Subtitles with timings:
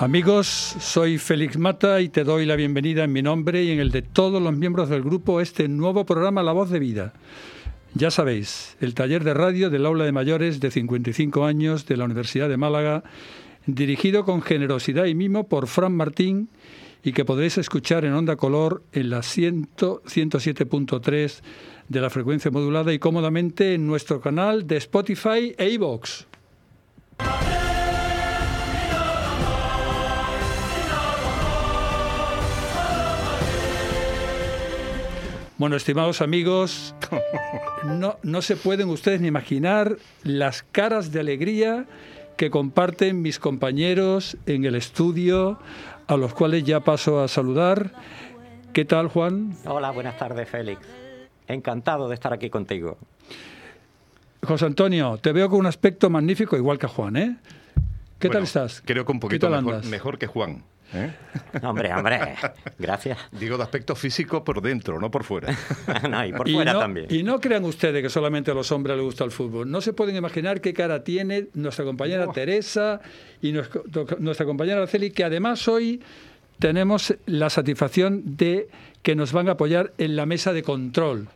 [0.00, 3.90] Amigos, soy Félix Mata y te doy la bienvenida en mi nombre y en el
[3.90, 7.12] de todos los miembros del grupo a este nuevo programa La Voz de Vida.
[7.92, 12.06] Ya sabéis, el taller de radio del aula de mayores de 55 años de la
[12.06, 13.04] Universidad de Málaga,
[13.66, 16.48] dirigido con generosidad y mimo por Fran Martín
[17.04, 21.40] y que podréis escuchar en onda color en la 107.3
[21.90, 26.24] de la frecuencia modulada y cómodamente en nuestro canal de Spotify e iVoox.
[35.60, 36.94] Bueno, estimados amigos,
[37.84, 41.84] no, no se pueden ustedes ni imaginar las caras de alegría
[42.38, 45.58] que comparten mis compañeros en el estudio,
[46.06, 47.92] a los cuales ya paso a saludar.
[48.72, 49.54] ¿Qué tal, Juan?
[49.66, 50.80] Hola, buenas tardes, Félix.
[51.46, 52.96] Encantado de estar aquí contigo.
[54.42, 57.36] José Antonio, te veo con un aspecto magnífico, igual que Juan, ¿eh?
[58.18, 58.82] ¿Qué tal estás?
[58.82, 60.62] Creo que un poquito mejor, mejor que Juan.
[60.92, 61.12] ¿Eh?
[61.62, 62.34] Hombre, hombre,
[62.78, 63.18] gracias.
[63.30, 65.56] Digo de aspecto físico por dentro, no por fuera.
[66.10, 67.06] no, y por fuera también.
[67.10, 69.70] Y no crean ustedes que solamente a los hombres les gusta el fútbol.
[69.70, 73.00] No se pueden imaginar qué cara tiene nuestra compañera Teresa
[73.40, 76.00] y nuestra compañera Araceli, que además hoy
[76.58, 78.68] tenemos la satisfacción de
[79.02, 81.28] que nos van a apoyar en la mesa de control.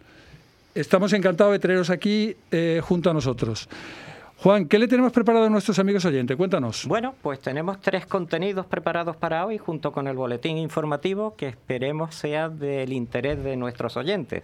[0.75, 3.69] Estamos encantados de teneros aquí eh, junto a nosotros.
[4.45, 6.37] Juan, ¿qué le tenemos preparado a nuestros amigos oyentes?
[6.37, 6.84] Cuéntanos.
[6.87, 12.14] Bueno, pues tenemos tres contenidos preparados para hoy junto con el boletín informativo que esperemos
[12.14, 14.42] sea del interés de nuestros oyentes.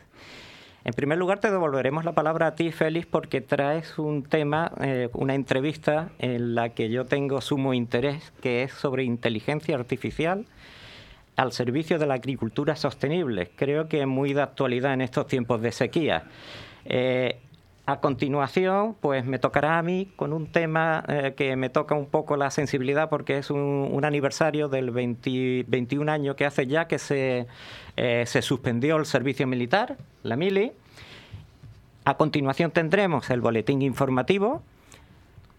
[0.84, 5.10] En primer lugar, te devolveremos la palabra a ti, Félix, porque traes un tema, eh,
[5.12, 10.46] una entrevista en la que yo tengo sumo interés, que es sobre inteligencia artificial
[11.36, 13.50] al servicio de la agricultura sostenible.
[13.54, 16.24] Creo que es muy de actualidad en estos tiempos de sequía.
[16.86, 17.38] Eh,
[17.90, 22.06] a continuación, pues me tocará a mí con un tema eh, que me toca un
[22.06, 27.46] poco la sensibilidad porque es un, aniversario del 21 año que hace ya que se,
[27.96, 30.72] eh, se suspendió el servicio militar, la mili.
[32.04, 34.62] A continuación tendremos el boletín informativo.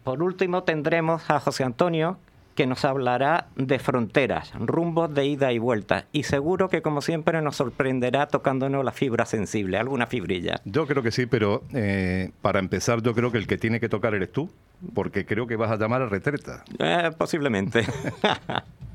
[0.04, 2.18] Por último tendremos a José Antonio,
[2.56, 6.06] que nos hablará de fronteras, rumbos de ida y vuelta.
[6.12, 10.62] Y seguro que, como siempre, nos sorprenderá tocándonos la fibra sensible, alguna fibrilla.
[10.66, 13.90] Yo creo que sí, pero eh, para empezar, yo creo que el que tiene que
[13.90, 14.52] tocar eres tú,
[14.94, 16.64] porque creo que vas a llamar a retreta.
[16.80, 17.86] Eh, posiblemente.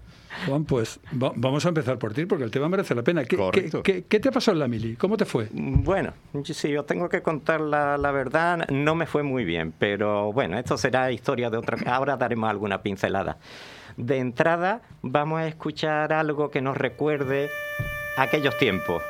[0.46, 3.24] Juan, pues vamos a empezar por ti porque el tema merece la pena.
[3.24, 4.96] ¿Qué, qué, te pasó en la mili?
[4.96, 5.48] ¿Cómo te fue?
[5.52, 6.12] Bueno,
[6.44, 10.58] si yo tengo que contar la, la, verdad, no me fue muy bien, pero bueno,
[10.58, 11.78] esto será historia de otra.
[11.86, 13.38] Ahora daremos alguna pincelada.
[13.96, 17.48] De entrada, vamos a escuchar algo que nos recuerde
[18.16, 19.02] aquellos tiempos.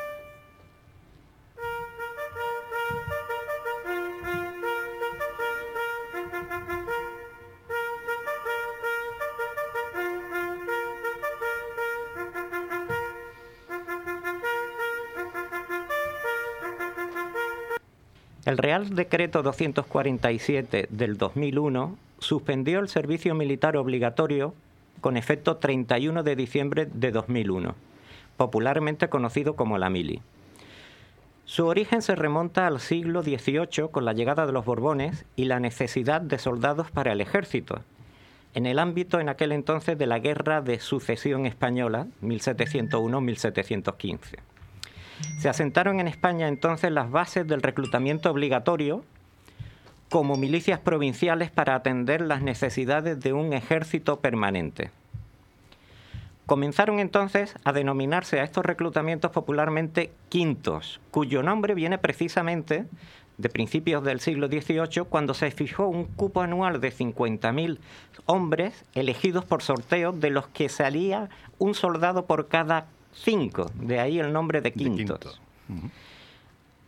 [18.47, 24.53] El Real Decreto 247 del 2001 suspendió el servicio militar obligatorio
[25.01, 27.75] con efecto 31 de diciembre de 2001,
[28.37, 30.21] popularmente conocido como la mili.
[31.43, 35.59] Su origen se remonta al siglo XVIII con la llegada de los Borbones y la
[35.59, 37.81] necesidad de soldados para el ejército,
[38.53, 44.37] en el ámbito en aquel entonces de la Guerra de Sucesión Española, 1701-1715.
[45.37, 49.03] Se asentaron en España entonces las bases del reclutamiento obligatorio
[50.09, 54.91] como milicias provinciales para atender las necesidades de un ejército permanente.
[56.45, 62.85] Comenzaron entonces a denominarse a estos reclutamientos popularmente quintos, cuyo nombre viene precisamente
[63.37, 67.79] de principios del siglo XVIII, cuando se fijó un cupo anual de 50.000
[68.25, 72.87] hombres elegidos por sorteo, de los que salía un soldado por cada
[73.23, 75.41] cinco, de ahí el nombre de quintos.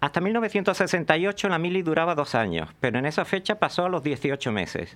[0.01, 4.51] Hasta 1968 la mili duraba dos años, pero en esa fecha pasó a los 18
[4.51, 4.95] meses.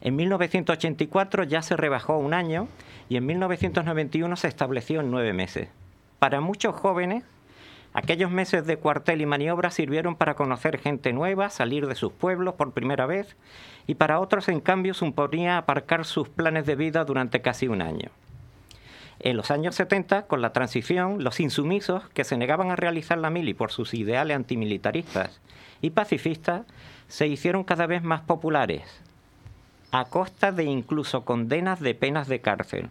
[0.00, 2.66] En 1984 ya se rebajó un año
[3.08, 5.68] y en 1991 se estableció en nueve meses.
[6.18, 7.22] Para muchos jóvenes,
[7.92, 12.54] aquellos meses de cuartel y maniobra sirvieron para conocer gente nueva, salir de sus pueblos
[12.54, 13.36] por primera vez,
[13.86, 18.10] y para otros, en cambio, suponía aparcar sus planes de vida durante casi un año.
[19.22, 23.28] En los años 70, con la transición, los insumisos que se negaban a realizar la
[23.28, 25.40] mili por sus ideales antimilitaristas
[25.82, 26.62] y pacifistas
[27.08, 28.82] se hicieron cada vez más populares,
[29.92, 32.88] a costa de incluso condenas de penas de cárcel.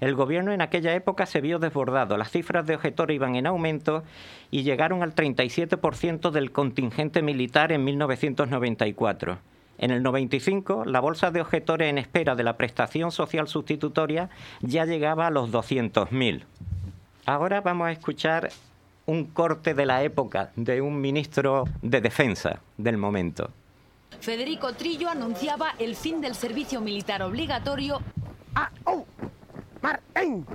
[0.00, 4.04] El gobierno en aquella época se vio desbordado, las cifras de objetores iban en aumento
[4.50, 9.38] y llegaron al 37% del contingente militar en 1994
[9.78, 14.30] En el 95, la bolsa de objetores en espera de la prestación social sustitutoria
[14.60, 16.44] ya llegaba a los 200.000.
[17.26, 18.50] Ahora vamos a escuchar
[19.06, 23.50] un corte de la época de un ministro de defensa del momento.
[24.20, 28.00] Federico Trillo anunciaba el fin del servicio militar obligatorio.
[28.54, 28.70] ¡Ah!
[28.84, 29.04] ¡Oh!
[29.82, 30.46] ¡Martín!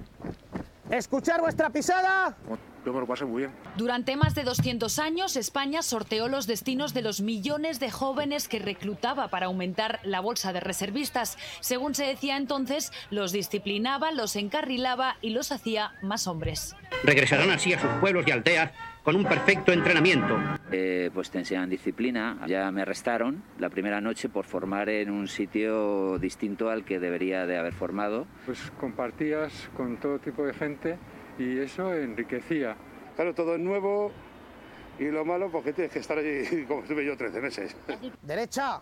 [0.90, 2.36] ¿Escuchar vuestra pisada?
[2.86, 3.52] Yo me lo pasé muy bien.
[3.78, 8.60] Durante más de 200 años, España sorteó los destinos de los millones de jóvenes que
[8.60, 11.38] reclutaba para aumentar la bolsa de reservistas.
[11.60, 16.76] Según se decía entonces, los disciplinaba, los encarrilaba y los hacía más hombres.
[17.04, 18.72] Regresarán así a sus pueblos y aldeas
[19.04, 20.38] con un perfecto entrenamiento.
[20.72, 22.38] Eh, pues te enseñan disciplina.
[22.48, 27.46] Ya me arrestaron la primera noche por formar en un sitio distinto al que debería
[27.46, 28.28] de haber formado.
[28.46, 30.98] Pues compartías con todo tipo de gente
[31.40, 32.76] y eso enriquecía.
[33.16, 34.12] Claro, todo es nuevo
[35.00, 37.76] y lo malo porque tienes que estar allí como estuve yo 13 meses.
[38.22, 38.82] ¡Derecha!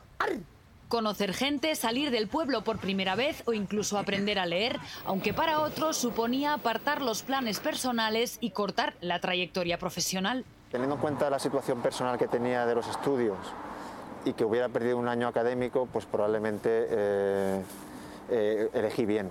[0.89, 5.59] Conocer gente, salir del pueblo por primera vez o incluso aprender a leer, aunque para
[5.59, 10.45] otros suponía apartar los planes personales y cortar la trayectoria profesional.
[10.71, 13.37] Teniendo en cuenta la situación personal que tenía de los estudios
[14.23, 17.61] y que hubiera perdido un año académico, pues probablemente eh,
[18.29, 19.29] eh, elegí bien.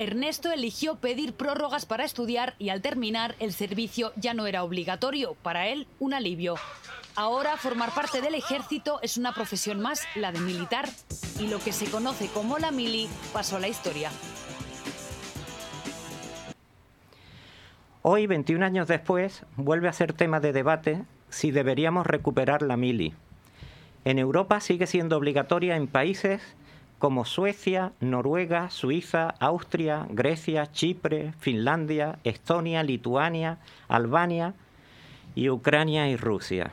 [0.00, 5.36] Ernesto eligió pedir prórrogas para estudiar y al terminar el servicio ya no era obligatorio,
[5.42, 6.54] para él un alivio.
[7.16, 10.88] Ahora formar parte del ejército es una profesión más, la de militar,
[11.38, 14.10] y lo que se conoce como la mili pasó a la historia.
[18.00, 23.12] Hoy, 21 años después, vuelve a ser tema de debate si deberíamos recuperar la mili.
[24.06, 26.40] En Europa sigue siendo obligatoria en países
[27.00, 33.56] como Suecia, Noruega, Suiza, Austria, Grecia, Chipre, Finlandia, Estonia, Lituania,
[33.88, 34.52] Albania
[35.34, 36.72] y Ucrania y Rusia.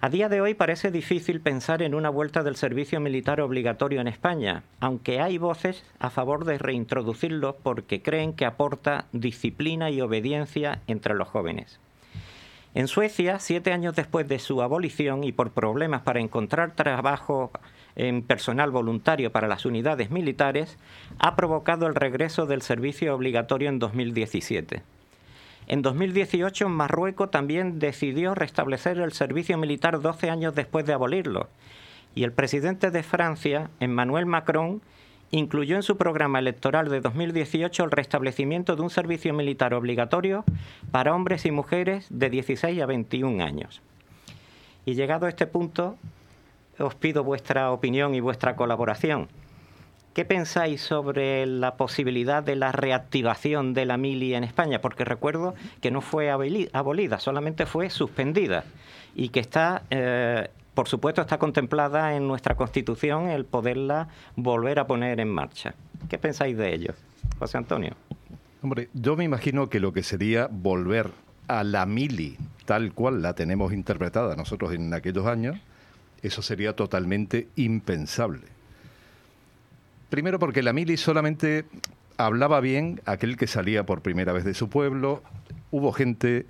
[0.00, 4.08] A día de hoy parece difícil pensar en una vuelta del servicio militar obligatorio en
[4.08, 10.80] España, aunque hay voces a favor de reintroducirlo porque creen que aporta disciplina y obediencia
[10.86, 11.78] entre los jóvenes.
[12.74, 17.52] En Suecia, siete años después de su abolición y por problemas para encontrar trabajo
[17.96, 20.78] en personal voluntario para las unidades militares,
[21.18, 24.82] ha provocado el regreso del servicio obligatorio en 2017.
[25.68, 31.48] En 2018, Marruecos también decidió restablecer el servicio militar 12 años después de abolirlo.
[32.14, 34.82] Y el presidente de Francia, Emmanuel Macron,
[35.30, 40.44] incluyó en su programa electoral de 2018 el restablecimiento de un servicio militar obligatorio
[40.90, 43.80] para hombres y mujeres de 16 a 21 años.
[44.84, 45.96] Y llegado a este punto,
[46.78, 49.28] os pido vuestra opinión y vuestra colaboración.
[50.14, 54.80] ¿Qué pensáis sobre la posibilidad de la reactivación de la mili en España?
[54.80, 58.64] Porque recuerdo que no fue abolida, solamente fue suspendida
[59.14, 64.86] y que está, eh, por supuesto, está contemplada en nuestra Constitución el poderla volver a
[64.86, 65.74] poner en marcha.
[66.10, 66.92] ¿Qué pensáis de ello,
[67.38, 67.94] José Antonio?
[68.62, 71.10] Hombre, yo me imagino que lo que sería volver
[71.48, 72.36] a la mili
[72.66, 75.58] tal cual la tenemos interpretada nosotros en aquellos años,
[76.22, 78.42] eso sería totalmente impensable.
[80.08, 81.64] Primero porque la mili solamente
[82.16, 85.22] hablaba bien aquel que salía por primera vez de su pueblo.
[85.70, 86.46] Hubo gente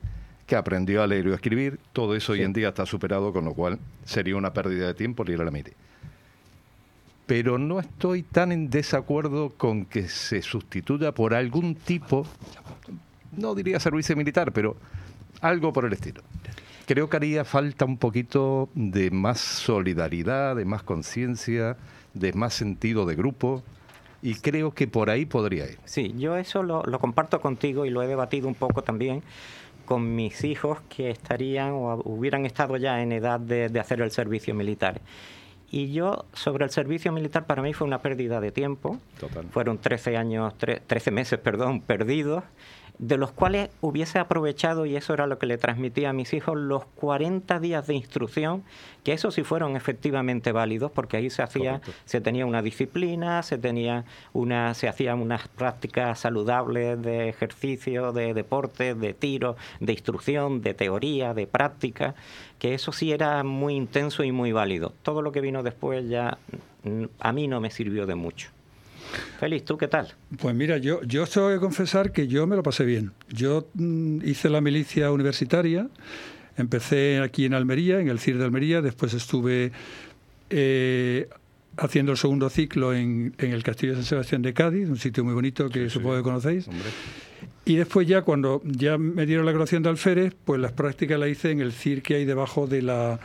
[0.46, 1.78] que aprendió a leer y a escribir.
[1.92, 5.24] Todo eso hoy en día está superado, con lo cual sería una pérdida de tiempo
[5.30, 5.72] ir a la mili.
[7.26, 12.26] Pero no estoy tan en desacuerdo con que se sustituya por algún tipo,
[13.36, 14.76] no diría servicio militar, pero
[15.40, 16.22] algo por el estilo.
[16.92, 21.78] Creo que haría falta un poquito de más solidaridad, de más conciencia,
[22.12, 23.62] de más sentido de grupo
[24.20, 25.78] y creo que por ahí podría ir.
[25.86, 29.22] Sí, yo eso lo, comparto contigo y lo he debatido un poco también
[29.86, 34.54] con mis hijos que estarían o hubieran estado ya en edad de, hacer el servicio
[34.54, 35.00] militar.
[35.70, 38.98] Y yo, sobre el servicio militar, para mí fue una pérdida de tiempo.
[39.50, 42.44] Fueron 13 años, 13 meses, perdón, perdidos
[42.98, 46.56] de los cuales hubiese aprovechado, y eso era lo que le transmitía a mis hijos,
[46.56, 48.62] los 40 días de instrucción,
[49.02, 53.58] que eso sí fueron efectivamente válidos, porque ahí se hacía, se tenía una disciplina, se
[53.58, 60.62] tenía una, se hacían unas prácticas saludables de ejercicio, de deporte, de tiro, de instrucción,
[60.62, 62.14] de teoría, de práctica,
[62.58, 64.92] que eso sí era muy intenso y muy válido.
[65.02, 66.38] Todo lo que vino después ya
[67.18, 68.50] a mí no me sirvió de mucho.
[69.38, 70.08] Félix, ¿tú qué tal?
[70.38, 73.12] Pues mira, yo, yo tengo que confesar que yo me lo pasé bien.
[73.28, 75.88] Yo mm, hice la milicia universitaria,
[76.56, 79.72] empecé aquí en Almería, en el CIR de Almería, después estuve
[80.50, 81.28] eh,
[81.76, 85.34] haciendo el segundo ciclo en, el Castillo de San Sebastián de Cádiz, un sitio muy
[85.34, 86.68] bonito que supongo que conocéis.
[87.64, 91.28] Y después ya cuando ya me dieron la graduación de alférez, pues las prácticas las
[91.28, 93.20] hice en el CIR que hay debajo de la,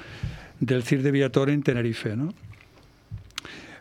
[0.60, 2.34] del CIR de Viator en Tenerife, ¿no?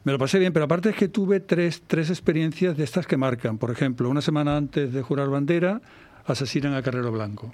[0.07, 3.17] Me lo pasé bien, pero aparte es que tuve tres, tres experiencias de estas que
[3.17, 3.59] marcan.
[3.59, 5.81] Por ejemplo, una semana antes de jurar bandera,
[6.27, 7.53] asesinan a Carrero Blanco.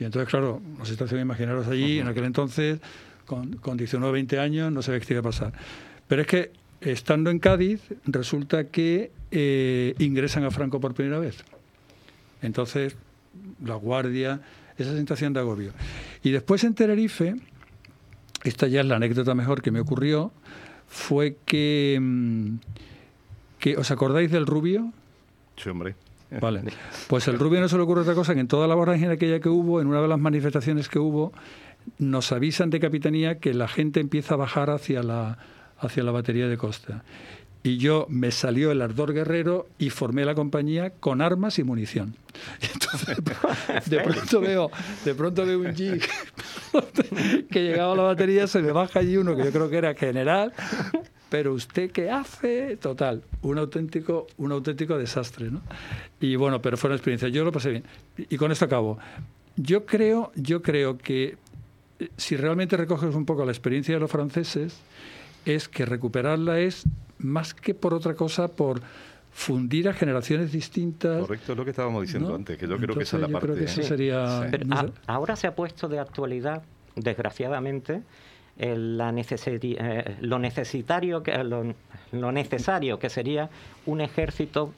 [0.00, 2.80] Y entonces, claro, la situación, imaginaros allí, en aquel entonces,
[3.26, 5.52] con, con 19 o 20 años, no sabía qué iba a pasar.
[6.08, 11.44] Pero es que, estando en Cádiz, resulta que eh, ingresan a Franco por primera vez.
[12.40, 12.96] Entonces,
[13.62, 14.40] la guardia,
[14.78, 15.72] esa sensación de agobio.
[16.22, 17.36] Y después en Tenerife,
[18.42, 20.32] esta ya es la anécdota mejor que me ocurrió,
[20.88, 22.56] fue que, mm,
[23.58, 24.92] que ¿os acordáis del rubio?
[25.56, 25.94] Sí, hombre.
[26.40, 26.62] Vale.
[27.08, 29.38] Pues el rubio no se le ocurre otra cosa que en toda la vorágine aquella
[29.40, 31.32] que hubo, en una de las manifestaciones que hubo,
[31.98, 35.38] nos avisan de capitanía que la gente empieza a bajar hacia la,
[35.78, 37.04] hacia la batería de costa.
[37.62, 42.16] Y yo me salió el ardor guerrero y formé la compañía con armas y munición.
[42.60, 43.16] Y entonces,
[43.86, 44.70] de pronto veo,
[45.04, 46.02] de pronto veo un jeep
[47.50, 50.52] que llegaba la batería, se me baja allí uno que yo creo que era general,
[51.28, 55.62] pero usted qué hace, total, un auténtico, un auténtico desastre, ¿no?
[56.20, 57.84] Y bueno, pero fue una experiencia, yo lo pasé bien.
[58.16, 58.98] Y con esto acabo.
[59.56, 61.36] Yo creo, yo creo que
[61.98, 64.78] eh, si realmente recoges un poco la experiencia de los franceses,
[65.44, 66.84] es que recuperarla es
[67.18, 68.80] más que por otra cosa, por
[69.38, 71.20] fundir a generaciones distintas.
[71.20, 73.32] Correcto, es lo que estábamos diciendo antes, que yo creo que esa es la yo
[73.34, 73.46] parte.
[73.48, 74.48] creo que eso sería...
[74.50, 74.92] Pero no a- sé.
[75.06, 76.62] ahora se ha puesto de actualidad,
[76.94, 78.00] desgraciadamente,
[78.56, 81.74] el- la necesari- eh, lo, necesitario que, lo,
[82.12, 83.50] lo necesario que sería
[83.84, 84.72] un ejército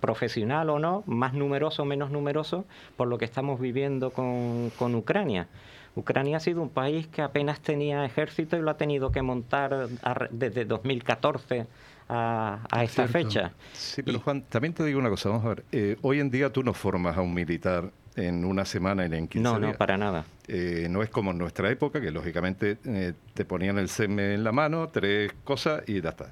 [0.00, 2.64] profesional o no, más numeroso o menos numeroso,
[2.96, 5.46] por lo que estamos viviendo con, con Ucrania.
[5.94, 9.88] Ucrania ha sido un país que apenas tenía ejército y lo ha tenido que montar
[10.02, 11.66] a- desde 2014
[12.08, 13.12] a, a esta Cierto.
[13.12, 13.52] fecha.
[13.72, 15.64] Sí, pero Juan, también te digo una cosa, vamos a ver.
[15.72, 19.26] eh, hoy en día tú no formas a un militar en una semana y en
[19.26, 19.76] 15 No, no, días.
[19.76, 20.24] para nada.
[20.46, 24.44] Eh, no es como en nuestra época, que lógicamente eh, te ponían el SEME en
[24.44, 26.28] la mano, tres cosas y ya está.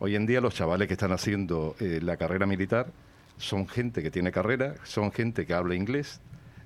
[0.00, 2.86] Hoy en día los chavales que están haciendo eh, la carrera militar
[3.36, 6.20] son gente que tiene carrera, son gente que habla inglés,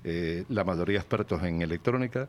[0.05, 2.29] eh, la mayoría expertos en electrónica.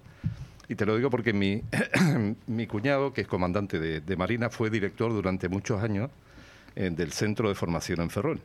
[0.69, 1.61] Y te lo digo porque mi,
[2.47, 6.11] mi cuñado, que es comandante de, Marina, fue director durante muchos años
[6.75, 8.39] eh, del Centro de Formación en Ferrol.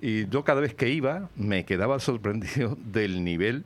[0.00, 3.64] Y yo cada vez que iba me quedaba sorprendido del nivel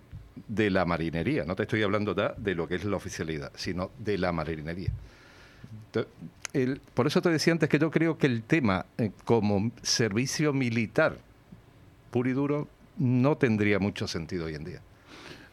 [0.48, 1.44] de la marinería.
[1.44, 4.90] No te estoy hablando ya de lo que es la oficialidad, sino de la marinería.
[6.94, 11.16] Por eso te decía antes que yo creo que el tema eh, como servicio militar
[12.10, 14.82] puro y duro no tendría mucho sentido hoy en día.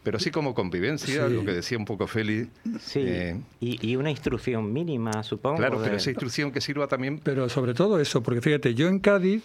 [0.02, 1.34] Pero sí como convivencia, Sí.
[1.34, 2.48] lo que decía un poco Félix.
[2.80, 5.56] Sí, eh, y, y una instrucción mínima, supongo.
[5.58, 9.00] claro, pero esa instrucción que sirva también Pero sobre todo eso, porque fíjate, yo en
[9.00, 9.42] Cádiz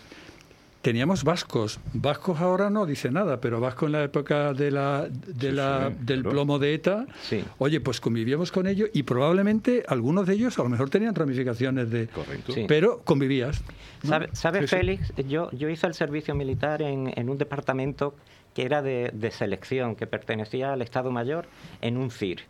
[0.83, 1.79] teníamos vascos.
[1.93, 5.89] Vascos ahora no dice nada, pero vasco en la época de la, de Sí, la,
[5.89, 6.29] sí, del claro.
[6.31, 7.43] plomo de ETA, Sí.
[7.57, 11.89] oye, pues convivíamos con ellos y probablemente algunos de ellos a lo mejor tenían ramificaciones
[11.89, 12.07] de...
[12.07, 12.51] correcto.
[12.53, 12.65] Sí.
[12.67, 13.63] Pero convivías.
[14.03, 14.09] ¿no?
[14.09, 14.75] ¿Sabe, sabe Sí, sí.
[14.75, 15.13] Félix?
[15.27, 18.13] Yo, yo hice el servicio militar en, en un departamento
[18.53, 21.47] que era de, de selección, que pertenecía al Estado Mayor,
[21.81, 22.41] en un CIR.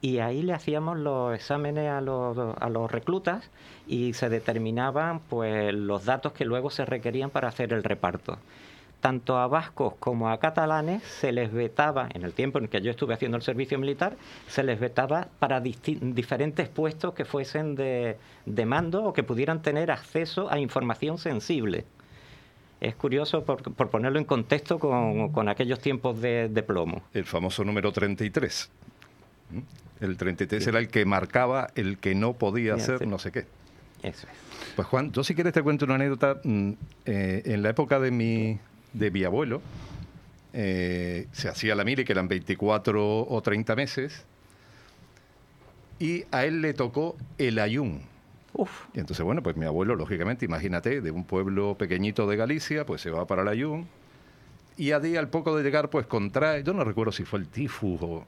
[0.00, 3.50] Y ahí le hacíamos los exámenes a los, a los reclutas
[3.86, 8.38] y se determinaban pues, los datos que luego se requerían para hacer el reparto.
[9.00, 12.90] Tanto a vascos como a catalanes se les vetaba, en el tiempo en que yo
[12.90, 14.16] estuve haciendo el servicio militar,
[14.48, 19.92] se les vetaba para diferentes puestos que fuesen de, de mando o que pudieran tener
[19.92, 21.84] acceso a información sensible.
[22.80, 27.02] Es curioso por, por ponerlo en contexto con, con aquellos tiempos de, de plomo.
[27.14, 28.70] el famoso número 33.
[30.00, 33.06] El 33 era el que marcaba el que no podía Sí, hacer sí.
[33.06, 33.46] no sé qué.
[34.02, 34.72] Eso es.
[34.76, 36.40] Pues Juan, yo si quieres te cuento una anécdota.
[36.44, 36.70] mm,
[37.06, 38.58] eh, en la época de mi,
[38.92, 39.60] de mi abuelo,
[40.52, 44.24] eh, se hacía la mili, que eran 24 o 30 meses,
[45.98, 48.00] y a él le tocó el ayun.
[48.54, 52.86] Uf, Y entonces, bueno, pues mi abuelo, lógicamente, imagínate, de un pueblo pequeñito de Galicia,
[52.86, 53.86] pues se va para el Ayun.
[54.76, 57.48] Y a día, al poco de llegar, pues contrae, yo no recuerdo si fue el
[57.48, 58.24] tifus o...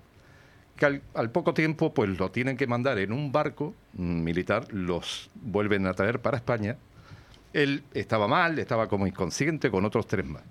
[0.80, 5.30] Que al, al poco tiempo, pues lo tienen que mandar en un barco militar, los
[5.36, 6.76] vuelven a traer para España.
[7.52, 10.42] Él estaba mal, estaba como inconsciente con otros tres más.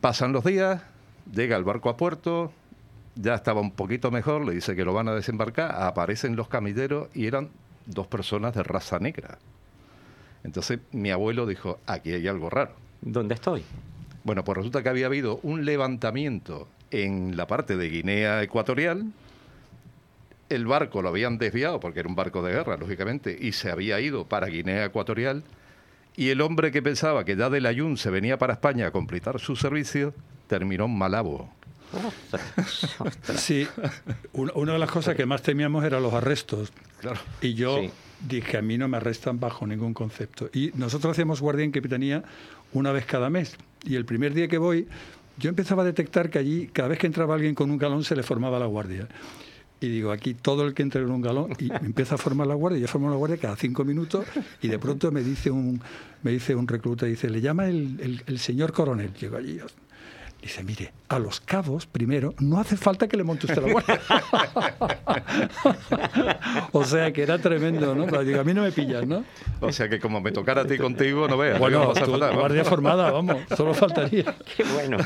[0.00, 0.82] Pasan los días,
[1.30, 2.52] llega el barco a puerto,
[3.14, 7.08] ya estaba un poquito mejor, le dice que lo van a desembarcar, aparecen los camilleros
[7.14, 7.50] y eran
[7.84, 9.38] dos personas de raza negra.
[10.44, 12.72] Entonces mi abuelo dijo, aquí hay algo raro.
[13.02, 13.64] ¿dónde estoy?
[14.24, 19.06] Bueno, pues resulta que había habido un levantamiento en la parte de Guinea Ecuatorial.
[20.48, 23.98] El barco lo habían desviado porque era un barco de guerra, lógicamente, y se había
[24.00, 25.42] ido para Guinea Ecuatorial.
[26.14, 29.40] Y el hombre que pensaba que ya del Ayun se venía para España a completar
[29.40, 30.12] su servicio,
[30.46, 31.50] terminó en Malabo.
[33.36, 33.66] Sí,
[34.32, 36.72] una de las cosas que más temíamos eran los arrestos.
[37.00, 37.20] Claro.
[37.40, 37.90] Y yo Sí.
[38.28, 40.50] dije, a mí no me arrestan bajo ningún concepto.
[40.52, 42.22] Y nosotros hacíamos guardia en capitanía
[42.72, 43.56] una vez cada mes.
[43.84, 44.88] Y el primer día que voy,
[45.38, 48.14] yo empezaba a detectar que allí, cada vez que entraba alguien con un galón, se
[48.16, 49.08] le formaba la guardia.
[49.80, 52.54] Y digo, aquí todo el que entre en un galón y empieza a formar la
[52.54, 52.78] guardia.
[52.78, 54.24] Yo formo la guardia cada cinco minutos
[54.60, 55.80] y de pronto me dice un,
[56.22, 59.12] me dice un recluta, dice, le llama el, el- el señor coronel.
[59.14, 59.58] Llego allí,
[60.42, 64.00] Dice, mire, a los cabos, primero, no hace falta que le monte usted la guardia.
[66.72, 68.06] o sea, que era tremendo, ¿no?
[68.06, 69.24] Pero digo, a mí no me pillas, ¿no?
[69.60, 71.60] O sea que como me tocara a ti contigo, no veas.
[71.60, 74.24] Bueno, tú, guardia formada, vamos, solo faltaría.
[74.56, 74.96] Qué bueno.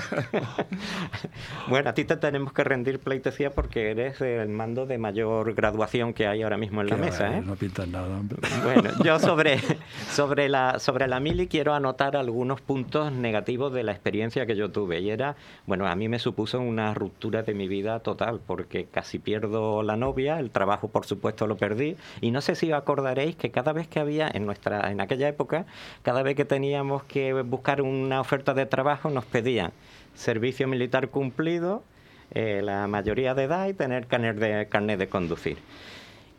[1.68, 6.14] bueno, a ti te tenemos que rendir pleitesía porque eres el mando de mayor graduación
[6.14, 7.42] que hay ahora mismo en la Qué mesa, ¿eh?
[7.44, 8.38] No pintas nada, hombre.
[8.62, 9.58] Bueno, yo sobre,
[10.10, 14.70] sobre, la, sobre la mili quiero anotar algunos puntos negativos de la experiencia que yo
[14.70, 15.00] tuve.
[15.00, 15.25] Y era,
[15.66, 19.96] bueno, a mí me supuso una ruptura de mi vida total, porque casi pierdo la
[19.96, 21.96] novia, el trabajo por supuesto lo perdí.
[22.20, 25.28] Y no sé si os acordaréis que cada vez que había, en, nuestra, en aquella
[25.28, 25.66] época,
[26.02, 29.72] cada vez que teníamos que buscar una oferta de trabajo, nos pedían
[30.14, 31.82] servicio militar cumplido,
[32.32, 35.58] eh, la mayoría de edad y tener carnet carnet de conducir.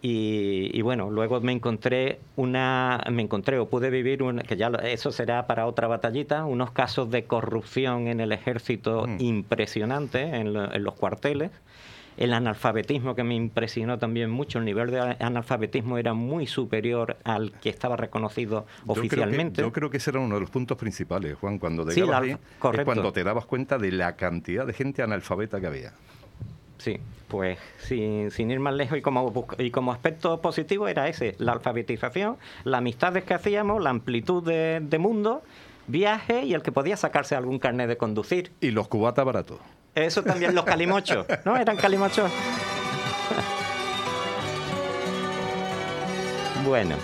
[0.09, 4.69] Y, y bueno, luego me encontré una, me encontré o pude vivir, un, que ya
[4.69, 10.53] lo- eso será para otra batallita, unos casos de corrupción en el ejército impresionante en,
[10.53, 11.51] lo- en los cuarteles.
[12.15, 17.51] El analfabetismo que me impresionó también mucho, el nivel de analfabetismo era muy superior al
[17.59, 19.61] que estaba reconocido Yo creo que- oficialmente.
[19.61, 22.33] Yo creo, que, ese era uno de los puntos principales, Juan, cuando Sí, llegabas la-
[22.35, 22.39] ahí,
[22.79, 25.91] es cuando te dabas cuenta de la cantidad de gente analfabeta que había.
[26.77, 31.35] Sí, pues sin, sin ir más lejos y como, y como aspecto positivo era ese,
[31.39, 35.43] la alfabetización, las amistades que hacíamos, la amplitud de, de mundo,
[35.87, 38.51] viaje y el que podía sacarse algún carnet de conducir.
[38.61, 39.59] Y los cubatas baratos.
[39.95, 41.57] Eso también, los calimochos, ¿no?
[41.57, 42.31] Eran calimochos.
[46.65, 46.95] Bueno,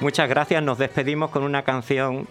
[0.00, 2.26] muchas gracias, nos despedimos con una canción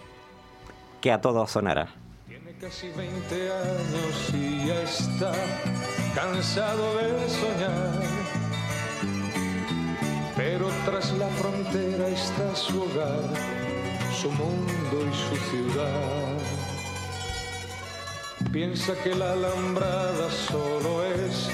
[0.99, 1.87] que a todos sonará.
[2.27, 5.31] Tiene casi 20 años y ya está
[6.15, 8.01] cansado de soñar.
[10.35, 13.29] Pero tras la frontera está su hogar,
[14.13, 16.37] su mundo y su ciudad.
[18.51, 21.49] Piensa que la alambrada solo es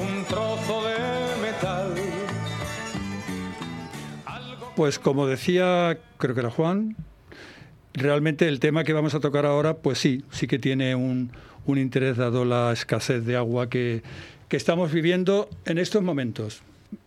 [0.00, 1.94] un trozo de metal.
[4.76, 6.96] Pues como decía, creo que era Juan,
[7.92, 11.32] realmente el tema que vamos a tocar ahora, pues sí, sí que tiene un,
[11.66, 14.02] un interés dado la escasez de agua que,
[14.48, 16.62] que estamos viviendo en estos momentos.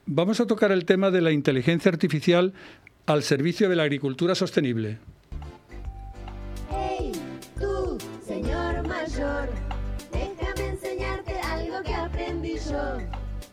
[0.06, 2.54] Vamos a tocar el tema de la inteligencia artificial
[3.06, 4.98] al servicio de la agricultura sostenible.
[6.72, 7.12] Hey,
[7.60, 9.50] tú, señor mayor,
[10.12, 12.98] déjame enseñarte algo que aprendí yo.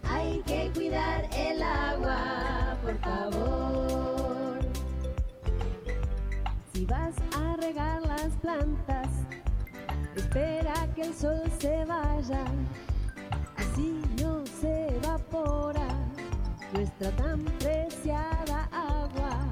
[0.05, 4.59] Hay que cuidar el agua, por favor.
[6.73, 9.09] Si vas a regar las plantas,
[10.17, 12.45] espera que el sol se vaya,
[13.57, 15.89] así no se evapora
[16.73, 19.47] nuestra tan preciada agua.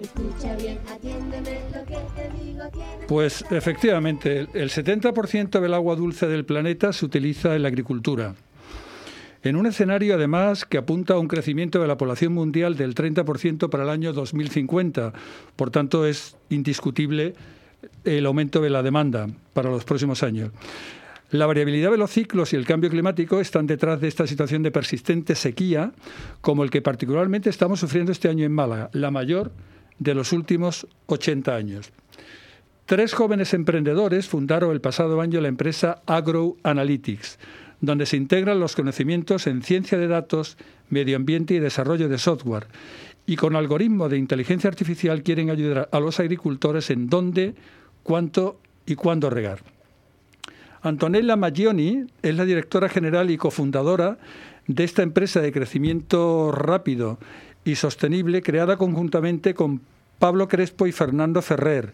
[0.00, 2.64] Escucha bien, atiéndeme lo que te digo.
[3.08, 8.34] Pues efectivamente, el 70% del agua dulce del planeta se utiliza en la agricultura.
[9.42, 13.70] En un escenario, además, que apunta a un crecimiento de la población mundial del 30%
[13.70, 15.12] para el año 2050.
[15.56, 17.34] Por tanto, es indiscutible
[18.04, 20.50] el aumento de la demanda para los próximos años.
[21.30, 24.70] La variabilidad de los ciclos y el cambio climático están detrás de esta situación de
[24.70, 25.92] persistente sequía,
[26.40, 29.52] como el que particularmente estamos sufriendo este año en Málaga, la mayor
[29.98, 31.92] de los últimos 80 años.
[32.86, 37.38] Tres jóvenes emprendedores fundaron el pasado año la empresa Agro Analytics,
[37.82, 40.56] donde se integran los conocimientos en ciencia de datos,
[40.88, 42.68] medio ambiente y desarrollo de software.
[43.28, 47.54] Y con algoritmos de inteligencia artificial quieren ayudar a los agricultores en dónde,
[48.02, 49.58] cuánto y cuándo regar.
[50.80, 54.16] Antonella Maggioni es la directora general y cofundadora
[54.66, 57.18] de esta empresa de crecimiento rápido
[57.66, 59.82] y sostenible creada conjuntamente con
[60.18, 61.92] Pablo Crespo y Fernando Ferrer.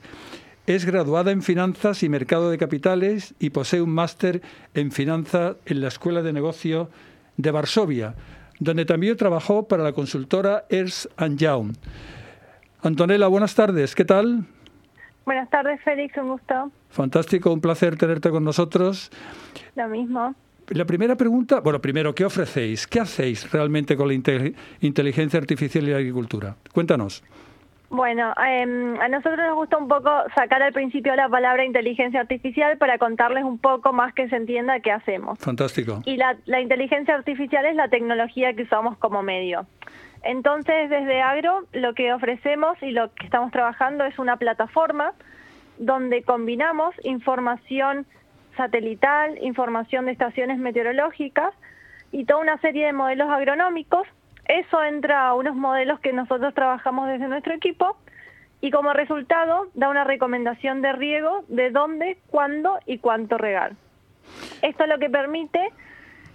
[0.68, 4.40] Es graduada en Finanzas y Mercado de Capitales y posee un máster
[4.74, 6.90] en Finanzas en la Escuela de Negocio
[7.36, 8.14] de Varsovia,
[8.58, 11.74] donde también trabajó para la consultora Ernst Young.
[12.82, 14.44] Antonella, buenas tardes, ¿qué tal?
[15.24, 16.70] Buenas tardes, Félix, un gusto.
[16.90, 19.10] Fantástico, un placer tenerte con nosotros.
[19.74, 20.34] Lo mismo.
[20.68, 22.86] La primera pregunta, bueno, primero, ¿qué ofrecéis?
[22.86, 26.56] ¿Qué hacéis realmente con la inte- inteligencia artificial y la agricultura?
[26.72, 27.22] Cuéntanos.
[27.94, 32.76] Bueno, em, a nosotros nos gusta un poco sacar al principio la palabra inteligencia artificial
[32.76, 35.38] para contarles un poco más que se entienda qué hacemos.
[35.38, 36.02] Fantástico.
[36.04, 39.68] Y la, la inteligencia artificial es la tecnología que usamos como medio.
[40.24, 45.12] Entonces, desde Agro, lo que ofrecemos y lo que estamos trabajando es una plataforma
[45.78, 48.06] donde combinamos información
[48.56, 51.54] satelital, información de estaciones meteorológicas
[52.10, 54.08] y toda una serie de modelos agronómicos.
[54.46, 57.96] Eso entra a unos modelos que nosotros trabajamos desde nuestro equipo
[58.60, 63.72] y como resultado da una recomendación de riego de dónde, cuándo y cuánto regar.
[64.62, 65.60] Esto lo que permite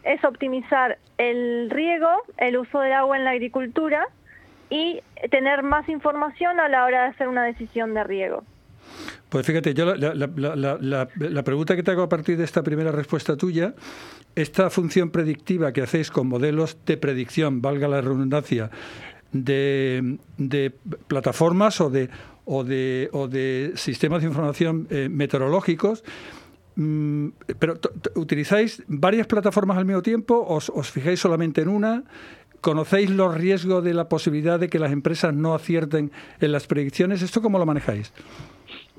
[0.03, 4.07] es optimizar el riego, el uso del agua en la agricultura
[4.69, 8.43] y tener más información a la hora de hacer una decisión de riego.
[9.29, 13.37] Pues fíjate, yo la, la- pregunta que te hago a partir de esta primera respuesta
[13.37, 13.75] tuya,
[14.35, 18.71] esta función predictiva que hacéis con modelos de predicción, valga la redundancia,
[19.31, 20.71] de, de
[21.07, 22.09] plataformas o de,
[22.45, 26.03] o, de, o de sistemas de información eh, meteorológicos,
[26.75, 27.27] mm,
[27.59, 27.79] pero
[28.15, 30.43] ¿utilizáis varias plataformas al mismo tiempo?
[30.47, 32.03] ¿Os, os fijáis solamente en una?
[32.61, 36.11] ¿Conocéis los riesgos de la posibilidad de que las empresas no acierten
[36.41, 37.21] en las predicciones?
[37.21, 38.11] ¿Esto cómo lo manejáis?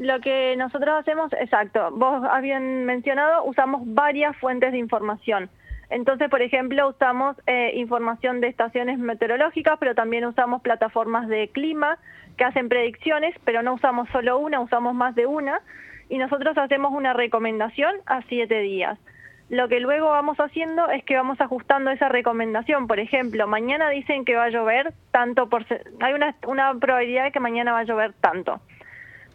[0.00, 5.50] Lo que nosotros hacemos, exacto, vos habían mencionado, usamos varias fuentes de información.
[5.90, 11.98] Entonces, por ejemplo, usamos eh, información de estaciones meteorológicas, pero también usamos plataformas de clima
[12.38, 15.60] que hacen predicciones, pero no usamos solo una, usamos más de una.
[16.08, 18.98] Y nosotros hacemos una recomendación a siete días.
[19.50, 22.86] Lo que luego vamos haciendo es que vamos ajustando esa recomendación.
[22.86, 25.66] Por ejemplo, mañana dicen que va a llover tanto por...
[26.00, 26.14] Hay
[26.46, 28.62] una probabilidad de que mañana va a llover tanto.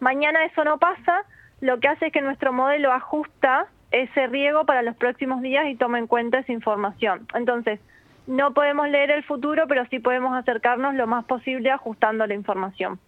[0.00, 1.24] Mañana eso no pasa,
[1.60, 5.76] lo que hace es que nuestro modelo ajusta ese riego para los próximos días y
[5.76, 7.26] toma en cuenta esa información.
[7.34, 7.80] Entonces,
[8.26, 12.98] no podemos leer el futuro, pero sí podemos acercarnos lo más posible ajustando la información.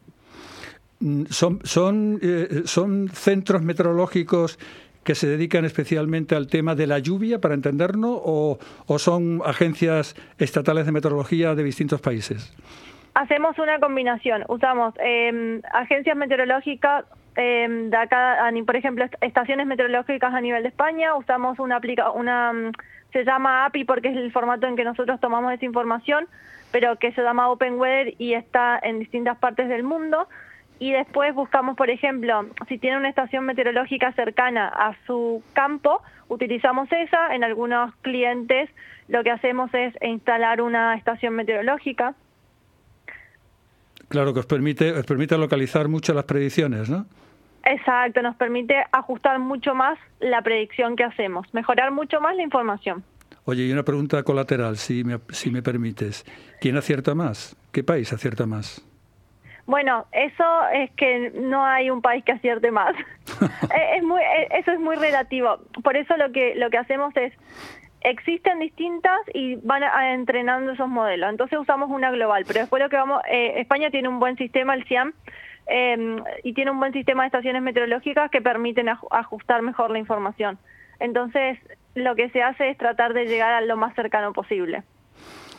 [1.00, 4.58] Mm, ¿Son, eh, ¿Son centros meteorológicos
[5.04, 10.14] que se dedican especialmente al tema de la lluvia, para entendernos, o, o son agencias
[10.38, 12.54] estatales de meteorología de distintos países?
[13.18, 14.44] Hacemos una combinación.
[14.46, 17.04] Usamos eh, agencias meteorológicas
[17.34, 21.16] eh, de acá, por ejemplo, est- estaciones meteorológicas a nivel de España.
[21.16, 22.70] Usamos una aplica mm,
[23.12, 26.28] se llama API porque es el formato en que nosotros tomamos esa información,
[26.70, 30.28] pero que se llama Open Weather y está en distintas partes del mundo.
[30.78, 36.86] Y después buscamos, por ejemplo, si tiene una estación meteorológica cercana a su campo, utilizamos
[36.92, 37.34] esa.
[37.34, 38.70] En algunos clientes
[39.08, 42.14] lo que hacemos es instalar una estación meteorológica.
[44.08, 47.06] Claro, que os permite, os permite localizar mucho las predicciones, ¿no?
[47.64, 53.04] Exacto, nos permite ajustar mucho más la predicción que hacemos, mejorar mucho más la información.
[53.44, 56.24] Oye, y una pregunta colateral, si me, si me permites.
[56.60, 57.56] ¿Quién acierta más?
[57.72, 58.84] ¿Qué país acierta más?
[59.66, 62.94] Bueno, eso es que no hay un país que acierte más.
[63.96, 65.58] Es muy, eh, eso es muy relativo.
[65.82, 67.32] Por eso lo que lo que hacemos es
[68.00, 71.30] existen distintas y van a, entrenando esos modelos.
[71.30, 74.74] Entonces usamos una global, pero después lo que vamos, eh, España tiene un buen sistema,
[74.74, 75.12] el CIAM,
[75.66, 79.98] eh, y tiene un buen sistema de estaciones meteorológicas que permiten aj- ajustar mejor la
[79.98, 80.58] información.
[81.00, 81.58] Entonces
[81.94, 84.82] lo que se hace es tratar de llegar a lo más cercano posible.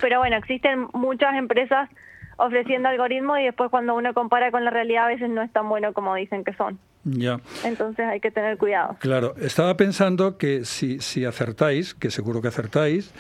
[0.02, 1.90] Pero bueno, existen muchas empresas
[2.38, 5.68] ofreciendo algoritmos y después cuando uno compara con la realidad a veces no es tan
[5.68, 6.80] bueno como dicen que son.
[7.04, 7.40] Ya.
[7.64, 8.98] Entonces hay que tener cuidado.
[9.00, 13.14] Claro, estaba pensando que si, si acertáis, que seguro que acertáis,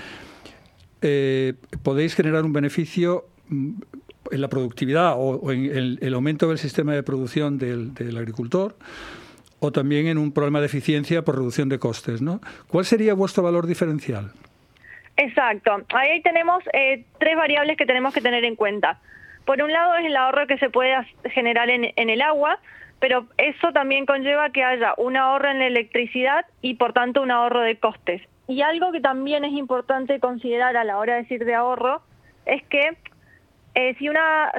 [1.02, 3.72] eh, podéis generar un beneficio mm,
[4.32, 8.18] en la productividad o, o en el, el aumento del sistema de producción del, del
[8.18, 8.76] agricultor
[9.60, 12.39] o también en un problema de eficiencia por reducción de costes, ¿no?
[12.68, 14.32] ¿Cuál sería vuestro valor diferencial?
[15.18, 15.82] Exacto.
[15.89, 19.00] Ahí tenemos eh, tres variables que tenemos que tener en cuenta.
[19.46, 20.96] Por un lado es el ahorro que se puede
[21.34, 22.60] generar en, en el agua,
[23.00, 27.32] pero eso también conlleva que haya un ahorro en la electricidad y por tanto un
[27.32, 28.22] ahorro de costes.
[28.48, 32.02] Y algo que también es importante considerar a la hora de decir de ahorro
[32.46, 32.98] es que
[33.76, 34.52] eh, si una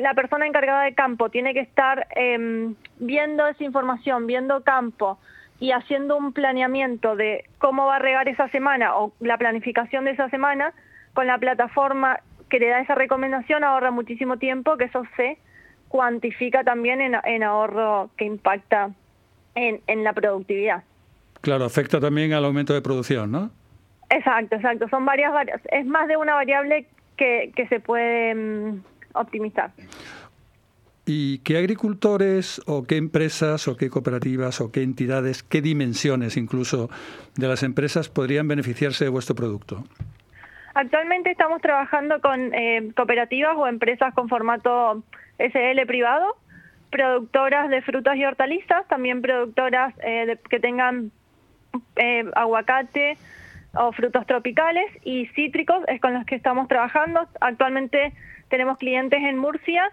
[0.00, 5.18] la persona encargada de campo tiene que estar em, viendo esa información, viendo campo
[5.58, 10.12] y haciendo un planeamiento de cómo va a regar esa semana o la planificación de
[10.12, 10.72] esa semana,
[11.14, 15.38] con la plataforma que le da esa recomendación ahorra muchísimo tiempo, que eso se
[15.92, 18.92] cuantifica también en, en ahorro que impacta
[19.54, 20.84] en, en la productividad.
[21.42, 23.50] Claro, afecta también al aumento de producción, ¿no?
[24.08, 24.88] Exacto, exacto.
[24.88, 26.86] Son varias, vari- es más de una variable
[27.18, 29.70] que, que se puede mm, optimizar.
[31.04, 36.88] ¿Y qué agricultores o qué empresas o qué cooperativas o qué entidades, qué dimensiones incluso
[37.36, 39.84] de las empresas podrían beneficiarse de vuestro producto?
[40.74, 45.02] Actualmente estamos trabajando con eh, cooperativas o empresas con formato
[45.38, 46.36] SL privado,
[46.90, 51.10] productoras de frutas y hortalizas, también productoras eh, de- que tengan
[51.96, 53.16] eh, aguacate
[53.74, 57.26] o frutos tropicales y cítricos es con los que estamos trabajando.
[57.40, 58.12] Actualmente
[58.48, 59.90] tenemos clientes en Murcia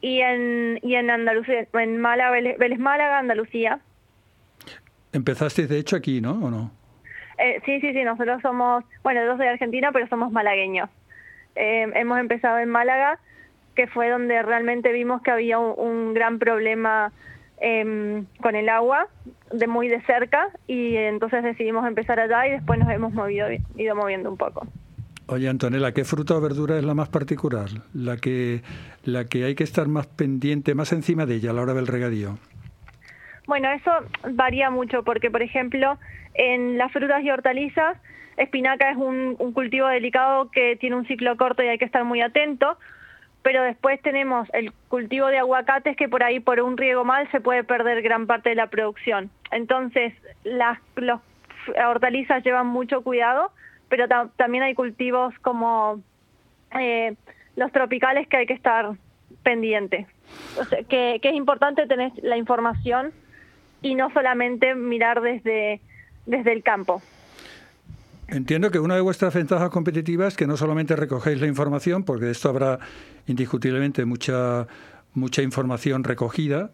[0.00, 3.80] y en, y en Andalucía, en Málaga, Vélez, Málaga, Andalucía.
[5.12, 6.32] Empezasteis de hecho aquí, ¿no?
[6.32, 6.70] ¿O no?
[7.38, 10.88] Eh, sí, sí, sí, nosotros somos, bueno, yo soy de Argentina, pero somos malagueños.
[11.54, 13.18] Hemos empezado en Málaga,
[13.78, 17.12] que fue donde realmente vimos que había un, un gran problema
[17.60, 19.06] em, con el agua,
[19.52, 23.94] de muy de cerca, y entonces decidimos empezar allá y después nos hemos movido, ido
[23.94, 24.66] moviendo un poco.
[25.28, 27.68] Oye, Antonella, ¿qué fruta o verdura es la más particular?
[27.94, 28.62] La que,
[29.04, 31.86] la que hay que estar más pendiente, más encima de ella a la hora del
[31.86, 32.36] regadío.
[33.46, 33.92] Bueno, eso
[34.32, 35.98] varía mucho porque, por ejemplo,
[36.34, 37.96] en las frutas y hortalizas,
[38.38, 42.02] espinaca es un, un cultivo delicado que tiene un ciclo corto y hay que estar
[42.02, 42.76] muy atento,
[43.48, 47.40] pero después tenemos el cultivo de aguacates que por ahí por un riego mal se
[47.40, 49.30] puede perder gran parte de la producción.
[49.50, 50.12] Entonces,
[50.44, 51.22] las los
[51.82, 53.50] hortalizas llevan mucho cuidado,
[53.88, 56.02] pero ta- también hay cultivos como
[56.78, 57.14] eh,
[57.56, 58.90] los tropicales que hay que estar
[59.42, 60.06] pendiente.
[60.60, 63.12] O sea, que, que es importante tener la información
[63.80, 65.80] y no solamente mirar desde,
[66.26, 67.00] desde el campo.
[68.28, 72.26] Entiendo que una de vuestras ventajas competitivas es que no solamente recogéis la información, porque
[72.26, 72.78] de esto habrá
[73.26, 74.66] indiscutiblemente mucha,
[75.14, 76.70] mucha información recogida,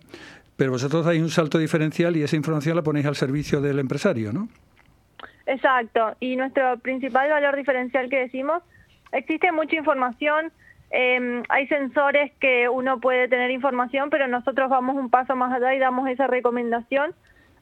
[0.56, 4.32] pero vosotros hay un salto diferencial y esa información la ponéis al servicio del empresario,
[4.32, 4.48] ¿no?
[5.46, 6.16] Exacto.
[6.18, 8.62] Y nuestro principal valor diferencial que decimos,
[9.12, 10.50] existe mucha información,
[10.90, 15.74] eh, hay sensores que uno puede tener información, pero nosotros vamos un paso más allá
[15.74, 17.14] y damos esa recomendación.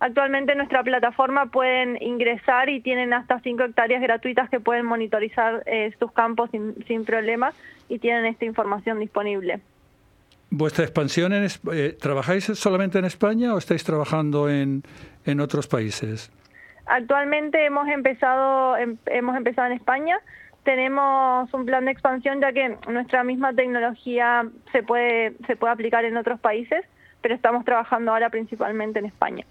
[0.03, 5.63] Actualmente en nuestra plataforma pueden ingresar y tienen hasta 5 hectáreas gratuitas que pueden monitorizar
[5.65, 7.53] eh, sus campos sin, sin problema
[7.89, 9.61] y tienen esta información disponible.
[10.51, 14.83] ¿Vuestra expansión, en, eh, trabajáis solamente en España o estáis trabajando en,
[15.25, 16.33] en otros países?
[16.87, 20.19] Actualmente hemos empezado, em- hemos empezado en España.
[20.65, 26.05] Tenemos un plan de expansión ya que nuestra misma tecnología se puede, se puede aplicar
[26.05, 26.85] en otros países,
[27.23, 29.47] pero estamos trabajando ahora principalmente en España.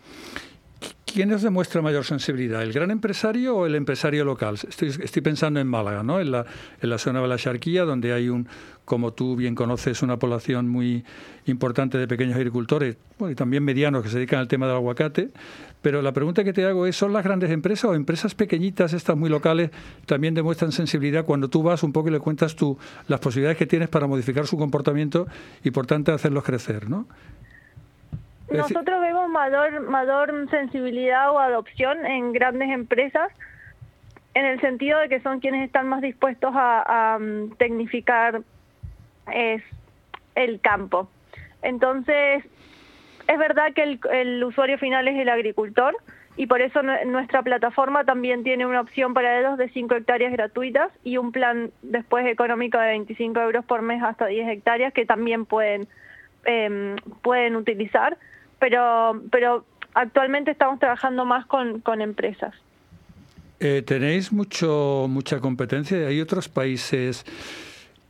[1.13, 4.55] ¿Quién os demuestra mayor sensibilidad, el gran empresario o el empresario local?
[4.55, 6.21] Estoy, estoy pensando en Málaga, ¿no?
[6.21, 6.45] en, la,
[6.81, 8.47] en la zona de la Xarquía, donde hay un,
[8.85, 11.03] como tú bien conoces, una población muy
[11.47, 15.31] importante de pequeños agricultores, bueno, y también medianos que se dedican al tema del aguacate.
[15.81, 19.17] Pero la pregunta que te hago es, ¿son las grandes empresas o empresas pequeñitas, estas
[19.17, 19.71] muy locales,
[20.05, 22.77] también demuestran sensibilidad cuando tú vas un poco y le cuentas tú
[23.09, 25.27] las posibilidades que tienes para modificar su comportamiento
[25.61, 27.05] y por tanto hacerlos crecer, ¿no?
[28.51, 33.31] Es decir- Nosotros vemos mayor, sensibilidad o adopción en grandes empresas
[34.33, 38.41] en el sentido de que son quienes están más dispuestos a, mm, tecnificar
[40.35, 41.09] el campo.
[41.61, 42.43] Entonces,
[43.27, 45.95] es verdad que el, usuario final es el agricultor
[46.35, 50.31] y por eso nue- nuestra plataforma también tiene una opción para ellos de 5 hectáreas
[50.33, 55.05] gratuitas y un plan después económico de 25 euros por mes hasta 10 hectáreas que
[55.05, 55.87] también pueden,
[56.45, 58.17] em, pueden utilizar,
[58.61, 62.53] pero, pero actualmente estamos trabajando más con, con empresas.
[63.59, 65.97] Eh, ¿Tenéis mucho, mucha competencia?
[66.07, 67.25] ¿Hay otros países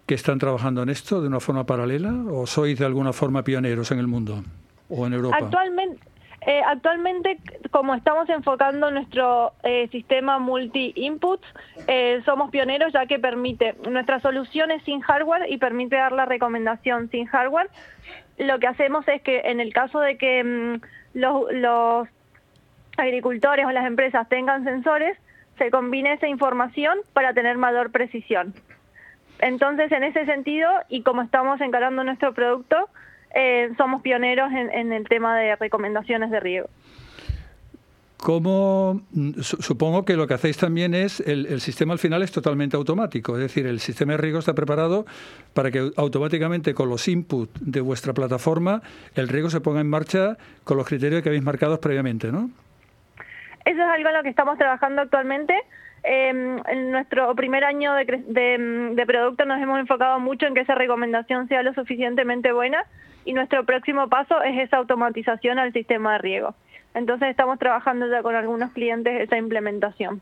[0.06, 2.14] que están trabajando en esto de una forma paralela?
[2.30, 4.44] ¿O sois de alguna forma pioneros en el mundo
[4.90, 5.38] o en Europa?
[5.40, 6.02] Actualmente,
[6.44, 7.38] eh, actualmente,
[7.70, 11.46] como estamos enfocando nuestro eh, sistema multi-inputs,
[11.88, 16.26] eh, somos pioneros ya que permite, nuestra solución es sin hardware y permite dar la
[16.26, 17.70] recomendación sin hardware.
[18.38, 20.82] Lo que hacemos es que en el caso de que mm,
[21.14, 22.08] los,
[22.98, 25.18] agricultores o las empresas tengan sensores,
[25.58, 28.54] se combine esa información para tener mayor precisión.
[29.40, 32.90] Entonces, en ese sentido, y como estamos encarando nuestro producto,
[33.34, 36.70] eh, somos pioneros en el tema de recomendaciones de riego.
[38.22, 42.22] ¿Cómo, mm, su- supongo que lo que hacéis también es, el, el sistema al final
[42.22, 45.08] es totalmente automático, es decir, el sistema de riego está preparado
[45.56, 48.84] para que automáticamente con los inputs de vuestra plataforma
[49.16, 52.52] el riego se ponga en marcha con los criterios que habéis marcados previamente, ¿no?
[53.66, 55.56] Eso es algo en lo que estamos trabajando actualmente.
[56.04, 60.62] Eh, en nuestro primer año de, de, de producto nos hemos enfocado mucho en que
[60.62, 62.84] esa recomendación sea lo suficientemente buena
[63.24, 66.56] y nuestro próximo paso es esa automatización al sistema de riego.
[66.94, 70.22] Entonces estamos trabajando ya con algunos clientes esa implementación.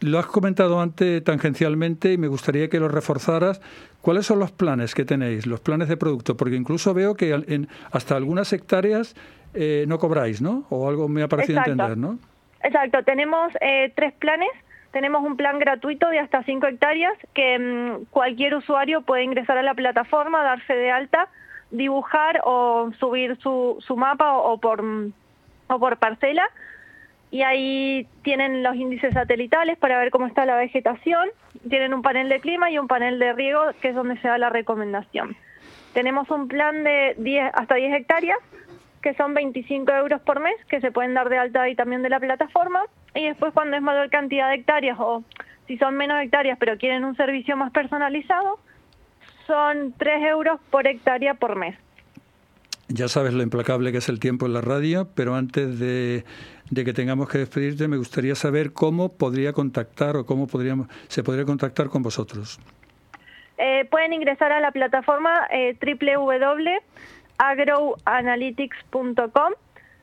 [0.00, 3.60] Lo has comentado antes tangencialmente y me gustaría que lo reforzaras.
[4.00, 6.36] ¿Cuáles son los planes que tenéis, los planes de producto?
[6.36, 9.14] Porque incluso veo que en hasta algunas hectáreas
[9.52, 10.64] eh, no cobráis, ¿no?
[10.70, 11.82] O algo me ha parecido Exacto.
[11.82, 12.18] entender, ¿no?
[12.62, 14.50] Exacto, tenemos eh, tres planes.
[14.92, 19.62] tenemos un plan gratuito de hasta 5 hectáreas que mm, cualquier usuario puede ingresar a
[19.62, 21.28] la plataforma, darse de alta,
[21.70, 25.12] dibujar o subir su, mapa o, o por, mm,
[25.68, 26.50] o por parcela
[27.30, 31.28] y ahí tienen los índices satelitales para ver cómo está la vegetación,
[31.68, 34.38] tienen un panel de clima y un panel de riego que es donde se da
[34.38, 35.36] la recomendación.
[35.94, 38.38] Tenemos un plan de 10, hasta 10 hectáreas
[39.02, 42.10] que son 25 euros por mes que se pueden dar de alta ahí también de
[42.10, 42.82] la plataforma
[43.14, 45.24] y después cuando es mayor cantidad de hectáreas o
[45.66, 48.58] si son menos hectáreas pero quieren un servicio más personalizado
[49.46, 51.76] son 3 euros por hectárea por mes.
[52.88, 56.24] Ya sabes lo implacable que es el tiempo en la radio, pero antes de,
[56.70, 61.22] de que tengamos que despedirte, me gustaría saber cómo podría contactar o cómo podríamos, se
[61.22, 62.60] podría contactar con vosotros.
[63.58, 65.76] Eh, pueden ingresar a la plataforma eh,
[67.40, 69.52] www.agroanalytics.com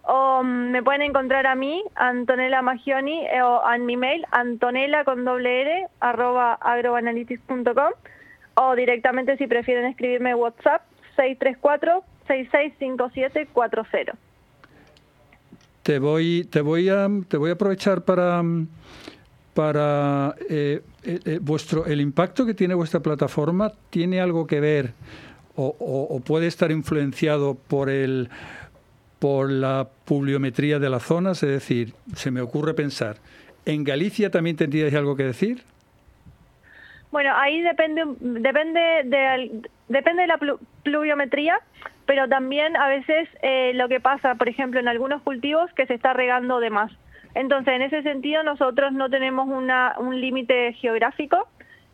[0.09, 5.03] o mm, me pueden encontrar a mí, Antonella Magioni, eh, o en mi mail, antonella
[5.03, 7.91] con doble r, arroba agroanalytics.com
[8.55, 10.81] o directamente si prefieren escribirme WhatsApp
[11.15, 14.15] 634 665740.
[15.83, 18.41] Te voy, te voy a, te voy a aprovechar para
[19.53, 24.93] para eh, eh, vuestro el impacto que tiene vuestra plataforma tiene algo que ver
[25.57, 28.29] o, puede estar influenciado por el
[29.19, 33.17] por la pluviometría de las zonas, es decir, se me ocurre pensar,
[33.65, 35.63] ¿en Galicia también tendríais algo que decir?
[37.11, 41.59] Bueno, ahí depende depende de, depende de la plu- pluviometría,
[42.05, 45.95] pero también a veces eh, lo que pasa, por ejemplo, en algunos cultivos que se
[45.95, 46.91] está regando de más.
[47.33, 51.47] Entonces, en ese sentido, nosotros no tenemos una, un límite geográfico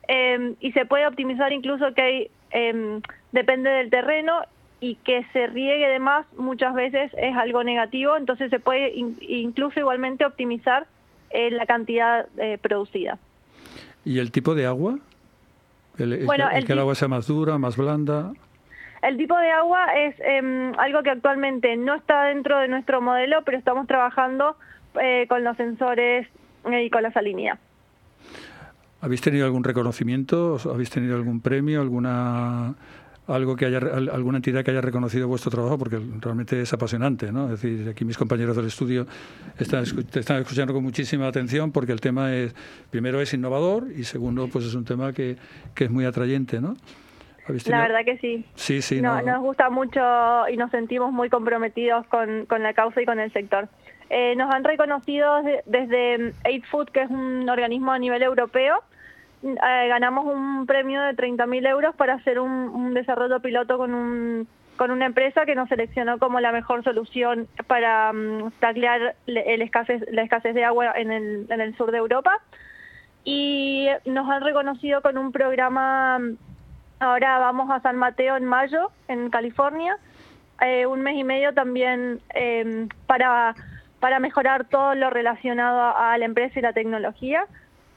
[0.07, 2.99] eh, y se puede optimizar incluso que hay, eh,
[3.33, 4.39] depende del terreno
[4.79, 9.17] y que se riegue de más muchas veces es algo negativo, entonces se puede in-
[9.21, 10.87] incluso igualmente optimizar
[11.31, 13.17] eh, la cantidad eh, producida.
[14.05, 14.99] ¿Y el tipo de agua?
[15.97, 18.31] El, Bueno, el el que el agua sea más dura, más blanda.
[19.01, 23.43] El tipo de agua es em, algo que actualmente no está dentro de nuestro modelo,
[23.43, 24.55] pero estamos trabajando
[25.01, 26.27] eh, con los sensores
[26.71, 27.59] eh, y con la salinidad.
[29.01, 30.53] ¿Habéis tenido algún reconocimiento?
[30.53, 31.81] ¿Os- ¿Habéis tenido algún premio?
[31.81, 32.75] ¿Alguna
[33.27, 35.77] algo que haya al- alguna entidad que haya reconocido vuestro trabajo?
[35.77, 37.45] Porque realmente es apasionante, ¿no?
[37.53, 39.05] Es decir, aquí mis compañeros del estudio
[39.57, 42.53] están, te están escuchando con muchísima atención porque el tema es,
[42.89, 45.37] primero es innovador y segundo, pues es un tema que,
[45.75, 46.75] que es muy atrayente, ¿no?
[47.47, 48.45] ¿Habéis La verdad que sí.
[48.55, 49.33] Sí, sí, No, no.
[49.33, 49.99] Nos gusta mucho
[50.51, 53.67] y nos sentimos muy comprometidos con, con la causa y con el sector.
[54.09, 58.75] Eh, nos han reconocido de- desde Aid Food, que es un organismo a nivel europeo.
[59.43, 64.89] Eh, ganamos un premio de 30.000 euros para hacer un, desarrollo piloto con, un, con
[64.91, 70.03] una empresa que nos seleccionó como la mejor solución para mm, taclear le- el escasez,
[70.11, 72.39] la escasez de agua en el, sur de Europa.
[73.25, 76.19] Y nos han reconocido con un programa
[76.99, 79.97] Ahora vamos a San Mateo en mayo, en California.
[80.61, 83.55] Eh, un mes y medio también eh, para,
[83.99, 87.45] para mejorar todo lo relacionado a la empresa y la tecnología.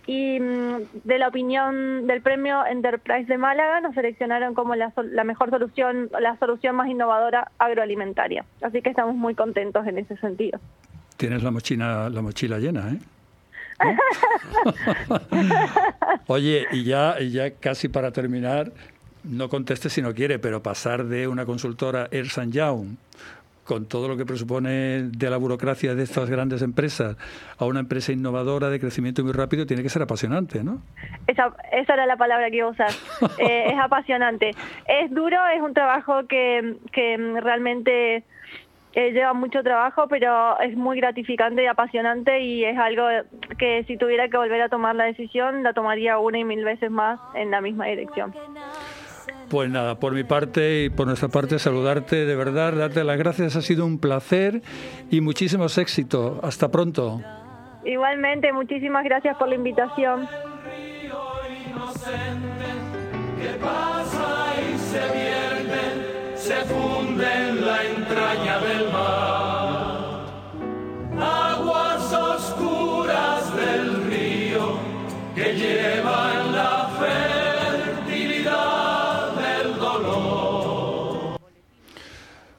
[0.06, 5.24] Y mm, de la opinión del premio Enterprise de Málaga nos seleccionaron como la, la
[5.24, 8.44] mejor solución, la solución más innovadora agroalimentaria.
[8.62, 10.60] Así que estamos muy contentos en ese sentido.
[11.16, 12.98] Tienes la mochila, la mochila llena, ¿eh?
[16.26, 18.72] Oye, y ya, y ya casi para terminar,
[19.24, 22.96] no conteste si no quiere, pero pasar de una consultora Ernst Young
[23.66, 27.16] con todo lo que presupone de la burocracia de estas grandes empresas
[27.58, 30.80] a una empresa innovadora de crecimiento muy rápido tiene que ser apasionante, ¿no?
[31.26, 32.90] Esa, esa era la palabra que iba a usar.
[33.38, 34.50] Eh, es apasionante.
[34.86, 38.24] Es duro, es un trabajo que, que realmente
[38.94, 43.06] eh, lleva mucho trabajo, pero es muy gratificante y apasionante y es algo
[43.58, 46.90] que si tuviera que volver a tomar la decisión, la tomaría una y mil veces
[46.90, 48.32] más en la misma dirección.
[49.48, 53.54] Pues nada, por mi parte y por nuestra parte saludarte, de verdad, darte las gracias,
[53.54, 54.62] ha sido un placer
[55.10, 56.38] y muchísimos éxitos.
[56.42, 57.20] Hasta pronto.
[57.84, 60.28] Igualmente, muchísimas gracias por la invitación.
[63.40, 69.46] que pasa y se vierte, se funde en la entraña del mar.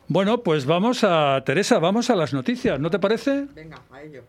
[0.10, 3.46] Bueno, pues vamos a, Teresa, vamos a las noticias, ¿no te parece?
[3.54, 4.24] Venga, a ello.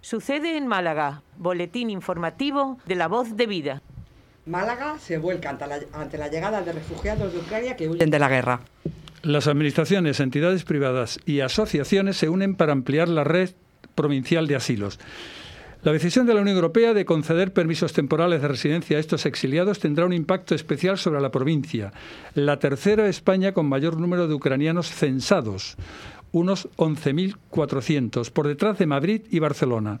[0.00, 1.22] Sucede en Málaga.
[1.36, 3.82] Boletín informativo de la voz de vida.
[4.46, 8.18] Málaga se vuelca ante la, ante la llegada de refugiados de Ucrania que huyen de
[8.18, 8.60] la guerra.
[9.22, 13.50] Las administraciones, entidades privadas y asociaciones se unen para ampliar la red
[13.94, 14.98] provincial de asilos.
[15.84, 19.80] La decisión de la Unión Europea de conceder permisos temporales de residencia a estos exiliados
[19.80, 21.92] tendrá un impacto especial sobre la provincia,
[22.36, 25.76] la tercera España con mayor número de ucranianos censados,
[26.30, 29.98] unos 11.400, por detrás de Madrid y Barcelona.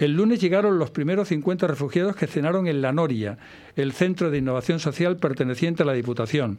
[0.00, 3.38] El lunes llegaron los primeros 50 refugiados que cenaron en La Noria,
[3.76, 6.58] el centro de innovación social perteneciente a la Diputación,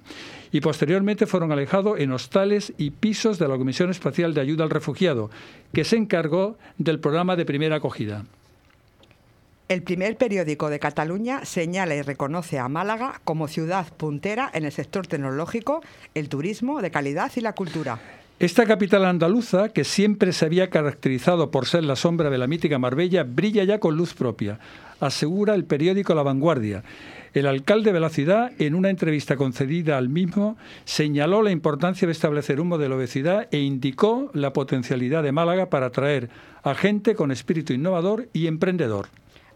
[0.54, 4.70] y posteriormente fueron alejados en hostales y pisos de la Comisión Espacial de Ayuda al
[4.70, 5.30] Refugiado,
[5.74, 8.24] que se encargó del programa de primera acogida.
[9.72, 14.74] El primer periódico de Cataluña señala y reconoce a Málaga como ciudad puntera en el
[14.74, 15.80] sector tecnológico,
[16.14, 17.98] el turismo de calidad y la cultura.
[18.38, 22.80] Esta capital andaluza, que siempre se había caracterizado por ser la sombra de la mítica
[22.80, 24.60] Marbella, brilla ya con luz propia,
[25.00, 26.84] asegura el periódico La Vanguardia.
[27.34, 32.12] El alcalde de la ciudad, en una entrevista concedida al mismo, señaló la importancia de
[32.12, 36.30] establecer un modelo de ciudad e indicó la potencialidad de Málaga para atraer
[36.62, 39.08] a gente con espíritu innovador y emprendedor.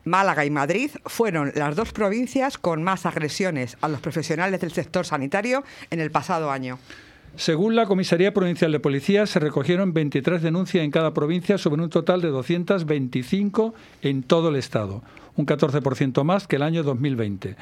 [0.06, 5.06] Málaga y Madrid fueron las dos provincias con más agresiones a los profesionales del sector
[5.06, 6.80] sanitario en el pasado año.
[7.36, 11.90] Según la Comisaría Provincial de Policía, se recogieron 23 denuncias en cada provincia sobre un
[11.90, 15.04] total de 225 en todo el Estado,
[15.36, 17.58] un 14% más que el año 2020.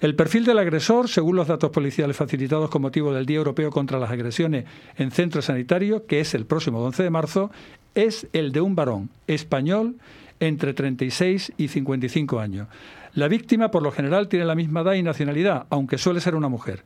[0.00, 3.98] El perfil del agresor, según los datos policiales facilitados con motivo del Día Europeo contra
[3.98, 4.64] las Agresiones
[4.96, 7.50] en Centros Sanitarios, que es el próximo 11 de marzo,
[7.94, 9.96] es el de un varón español
[10.40, 12.68] entre 36 y 55 años.
[13.14, 16.48] La víctima, por lo general, tiene la misma edad y nacionalidad, aunque suele ser una
[16.48, 16.82] mujer.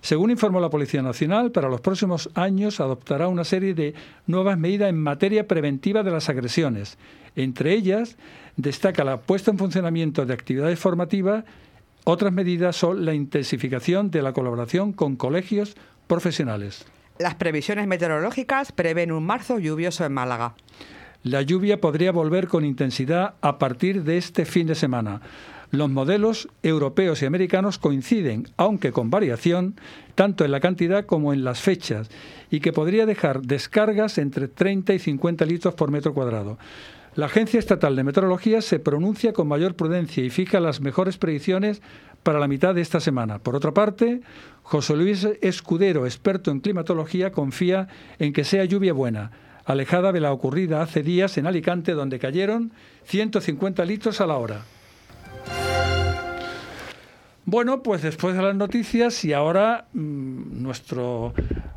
[0.00, 3.94] Según informó la Policía Nacional, para los próximos años adoptará una serie de
[4.26, 6.98] nuevas medidas en materia preventiva de las agresiones.
[7.36, 8.16] Entre ellas,
[8.56, 11.44] destaca la puesta en funcionamiento de actividades formativas.
[12.04, 15.74] Otras medidas son la intensificación de la colaboración con colegios
[16.06, 16.84] profesionales.
[17.18, 20.54] Las previsiones meteorológicas prevén un marzo lluvioso en Málaga.
[21.24, 25.22] La lluvia podría volver con intensidad a partir de este fin de semana.
[25.70, 29.74] Los modelos europeos y americanos coinciden, aunque con variación,
[30.14, 32.10] tanto en la cantidad como en las fechas,
[32.50, 36.58] y que podría dejar descargas entre 30 y 50 litros por metro cuadrado.
[37.14, 41.80] La Agencia Estatal de Meteorología se pronuncia con mayor prudencia y fija las mejores predicciones
[42.22, 43.38] para la mitad de esta semana.
[43.38, 44.20] Por otra parte,
[44.62, 49.30] José Luis Escudero, experto en climatología, confía en que sea lluvia buena,
[49.64, 52.72] alejada de la ocurrida hace días en Alicante, donde cayeron
[53.04, 54.62] 150 litros a la hora.
[57.46, 61.34] Bueno, pues después de las noticias y ahora mmm, nuestro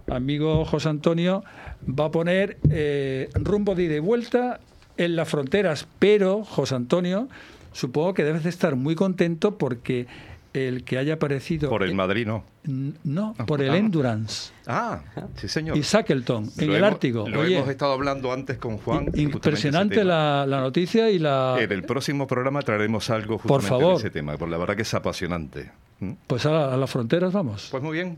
[0.09, 1.43] amigo José Antonio
[1.87, 4.61] va a poner eh, rumbo de ida y vuelta
[4.95, 7.27] en las fronteras, pero José Antonio
[7.73, 10.07] supongo que debes de estar muy contento porque
[10.57, 11.69] el que haya aparecido...
[11.69, 12.43] Por el Madrid, no.
[13.03, 14.51] No, por el Endurance.
[14.65, 15.01] Ah,
[15.35, 15.77] sí, señor.
[15.77, 17.29] Y Shackleton, en Lo el hemos- Ártico.
[17.29, 19.09] Lo Oye, hemos estado hablando antes con Juan.
[19.15, 21.57] impresionante la, la noticia y la...
[21.59, 23.93] En el próximo programa traeremos algo Por justamente favor.
[23.93, 25.71] de ese tema, porque la verdad que es apasionante.
[25.99, 26.11] ¿Mm?
[26.27, 27.67] Pues a, a las fronteras vamos.
[27.71, 28.17] Pues muy bien.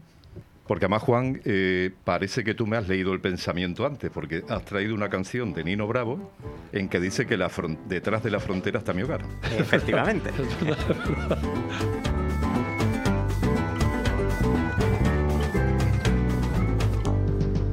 [0.68, 4.64] Porque además, Juan, eh, parece que tú me has leído el pensamiento antes, porque has
[4.66, 6.32] traído una canción de Nino Bravo
[6.72, 7.50] en que dice que la
[7.88, 9.22] detrás de la frontera está mi hogar.
[9.58, 10.30] Efectivamente.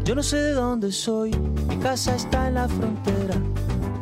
[0.06, 1.32] Yo no sé de dónde soy,
[1.68, 3.34] mi casa está en la frontera.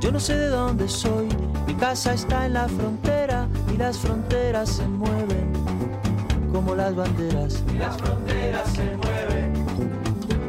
[0.03, 1.29] Yo no sé de dónde soy,
[1.67, 5.51] mi casa está en la frontera y las fronteras se mueven
[6.53, 7.65] como las banderas.
[7.73, 9.55] Y las fronteras se mueven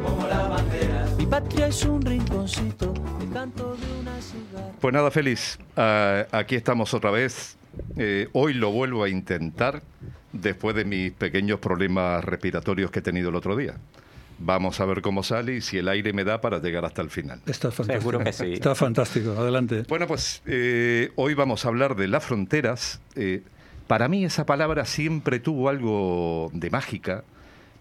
[0.04, 1.16] como las banderas.
[1.16, 2.92] Mi patria es un rinconcito,
[3.22, 4.72] el canto de una cigarra.
[4.78, 7.56] Pues nada, Félix, ah, aquí estamos otra vez.
[7.96, 9.80] Eh, hoy lo vuelvo a intentar
[10.34, 13.76] después de mis pequeños problemas respiratorios que he tenido el otro día.
[14.38, 17.10] Vamos a ver cómo sale y si el aire me da para llegar hasta el
[17.10, 17.40] final.
[17.46, 18.00] Está fantástico.
[18.00, 18.52] Seguro que sí.
[18.52, 19.30] Está fantástico.
[19.32, 19.84] Adelante.
[19.88, 23.00] Bueno, pues eh, hoy vamos a hablar de las fronteras.
[23.14, 23.42] Eh,
[23.86, 27.24] para mí esa palabra siempre tuvo algo de mágica.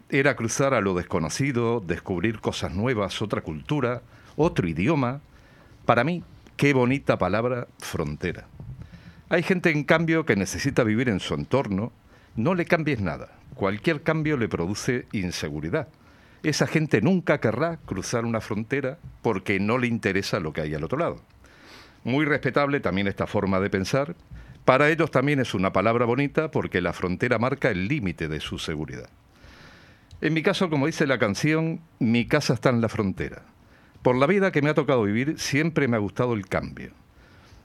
[0.09, 4.01] Era cruzar a lo desconocido, descubrir cosas nuevas, otra cultura,
[4.37, 5.19] otro idioma.
[5.85, 6.23] Para mí,
[6.55, 8.47] qué bonita palabra frontera.
[9.27, 11.91] Hay gente, en cambio, que necesita vivir en su entorno.
[12.35, 13.29] No le cambies nada.
[13.55, 15.87] Cualquier cambio le produce inseguridad.
[16.45, 20.83] Esa gente nunca querrá cruzar una frontera porque no le interesa lo que hay al
[20.83, 21.19] otro lado.
[22.03, 24.15] Muy respetable también esta forma de pensar.
[24.63, 28.59] Para ellos también es una palabra bonita porque la frontera marca el límite de su
[28.59, 29.09] seguridad.
[30.21, 33.41] En mi caso, como dice la canción, mi casa está en la frontera.
[34.03, 36.91] Por la vida que me ha tocado vivir, siempre me ha gustado el cambio.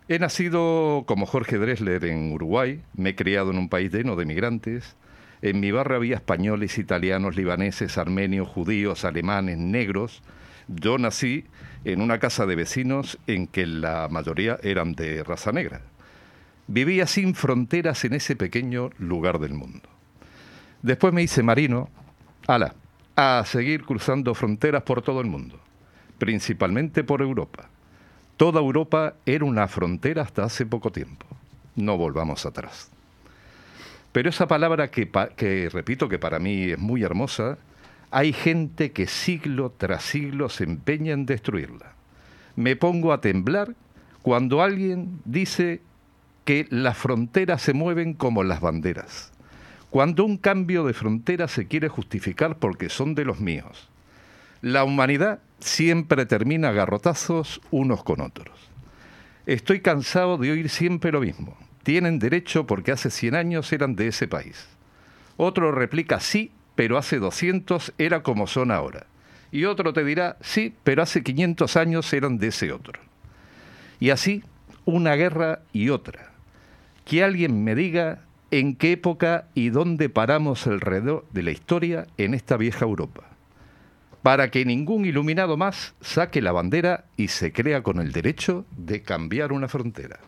[0.09, 4.25] He nacido como Jorge Dressler en Uruguay, me he criado en un país lleno de
[4.25, 4.97] migrantes.
[5.43, 10.23] En mi barrio había españoles, italianos, libaneses, armenios, judíos, alemanes, negros.
[10.69, 11.45] Yo nací
[11.85, 15.81] en una casa de vecinos en que la mayoría eran de raza negra.
[16.67, 19.89] Vivía sin fronteras en ese pequeño lugar del mundo.
[20.83, 21.89] Después me hice marino,
[22.47, 22.75] ala,
[23.17, 25.59] a seguir cruzando fronteras por todo el mundo,
[26.19, 27.69] principalmente por Europa.
[28.37, 31.27] Toda Europa era una frontera hasta hace poco tiempo.
[31.77, 32.91] No volvamos atrás.
[34.13, 37.59] Pero esa palabra que, que repito que para mí es muy hermosa,
[38.11, 41.93] hay gente que siglo tras siglo se empeña en destruirla.
[42.57, 43.75] Me pongo a temblar
[44.23, 45.81] cuando alguien dice
[46.45, 49.33] que las fronteras se mueven como las banderas.
[49.91, 53.89] Cuando un cambio de frontera se quiere justificar porque son de los míos.
[54.61, 58.59] La humanidad siempre termina a garrotazos unos con otros.
[59.47, 61.57] Estoy cansado de oír siempre lo mismo.
[61.83, 64.69] Tienen derecho porque hace 100 años eran de ese país.
[65.37, 69.07] Otro replica sí, pero hace 200 era como son ahora.
[69.53, 73.01] Y otro te dirá sí, pero hace 500 años eran de ese otro.
[73.99, 74.43] Y así,
[74.85, 76.31] una guerra y otra.
[77.05, 78.21] Que alguien me diga
[78.51, 83.25] en qué época y dónde paramos alrededor de la historia en esta vieja Europa.
[84.23, 89.03] Para que ningún iluminado más saque la bandera y se crea con el derecho de
[89.03, 90.21] cambiar una frontera.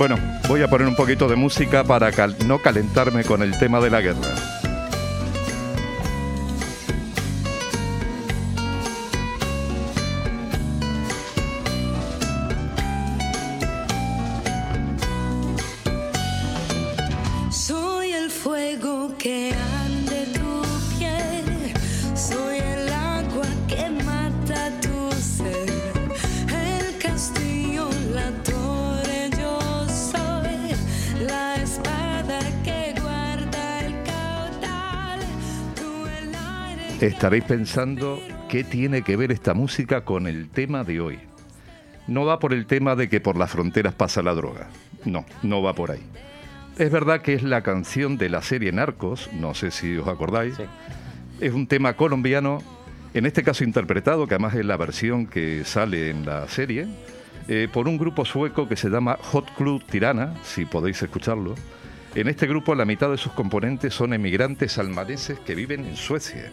[0.00, 0.16] Bueno,
[0.48, 3.90] voy a poner un poquito de música para cal- no calentarme con el tema de
[3.90, 4.16] la guerra.
[37.20, 38.18] Estaréis pensando
[38.48, 41.18] qué tiene que ver esta música con el tema de hoy.
[42.06, 44.68] No va por el tema de que por las fronteras pasa la droga.
[45.04, 46.00] No, no va por ahí.
[46.78, 50.54] Es verdad que es la canción de la serie Narcos, no sé si os acordáis.
[51.42, 52.62] Es un tema colombiano,
[53.12, 56.88] en este caso interpretado, que además es la versión que sale en la serie,
[57.48, 61.54] eh, por un grupo sueco que se llama Hot Club Tirana, si podéis escucharlo.
[62.14, 66.50] En este grupo la mitad de sus componentes son emigrantes almaneses que viven en Suecia.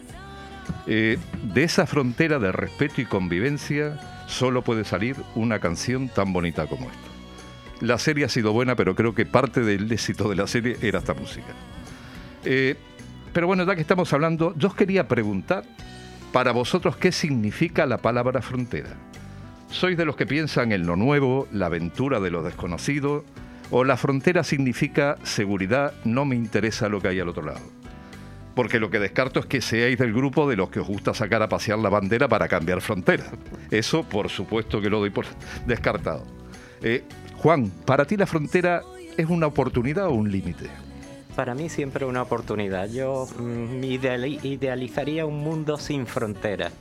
[0.86, 6.66] Eh, de esa frontera de respeto y convivencia solo puede salir una canción tan bonita
[6.66, 7.08] como esta.
[7.80, 10.98] La serie ha sido buena, pero creo que parte del éxito de la serie era
[10.98, 11.52] esta música.
[12.44, 12.76] Eh,
[13.32, 15.64] pero bueno, ya que estamos hablando, yo os quería preguntar
[16.32, 18.90] para vosotros qué significa la palabra frontera.
[19.70, 23.24] ¿Sois de los que piensan en lo nuevo, la aventura de lo desconocido?
[23.70, 27.60] ¿O la frontera significa seguridad, no me interesa lo que hay al otro lado?
[28.58, 31.40] Porque lo que descarto es que seáis del grupo de los que os gusta sacar
[31.44, 33.28] a pasear la bandera para cambiar fronteras.
[33.70, 35.26] Eso, por supuesto, que lo doy por
[35.64, 36.24] descartado.
[36.82, 37.04] Eh,
[37.36, 38.82] Juan, ¿para ti la frontera
[39.16, 40.66] es una oportunidad o un límite?
[41.36, 42.90] Para mí siempre una oportunidad.
[42.90, 46.72] Yo mm, ideali- idealizaría un mundo sin fronteras.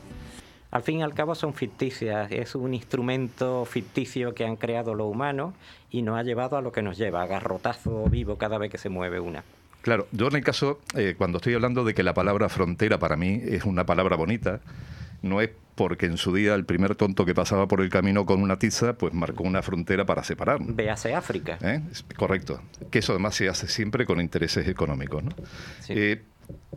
[0.71, 5.05] Al fin y al cabo son ficticias, es un instrumento ficticio que han creado los
[5.11, 5.53] humanos
[5.91, 8.79] y nos ha llevado a lo que nos lleva, a garrotazo vivo cada vez que
[8.79, 9.43] se mueve una.
[9.81, 13.15] Claro, yo en el caso, eh, cuando estoy hablando de que la palabra frontera para
[13.15, 14.59] mí es una palabra bonita,
[15.21, 18.41] no es porque en su día el primer tonto que pasaba por el camino con
[18.41, 20.75] una tiza, pues marcó una frontera para separarnos.
[20.75, 21.59] Véase África.
[21.61, 21.81] ¿Eh?
[22.15, 22.61] Correcto.
[22.89, 25.23] Que eso además se hace siempre con intereses económicos.
[25.23, 25.31] ¿no?
[25.89, 26.23] Eh,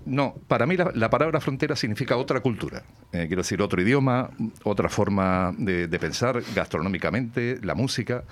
[0.05, 2.83] no, para mí la, la palabra frontera significa otra cultura.
[3.13, 4.31] Eh, quiero decir, otro idioma,
[4.65, 8.25] otra forma de, de pensar gastronómicamente, la música.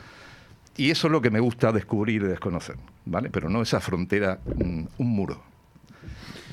[0.79, 2.76] Y eso es lo que me gusta descubrir y desconocer.
[3.05, 3.31] ¿vale?
[3.31, 5.43] Pero no esa frontera, mm, un muro.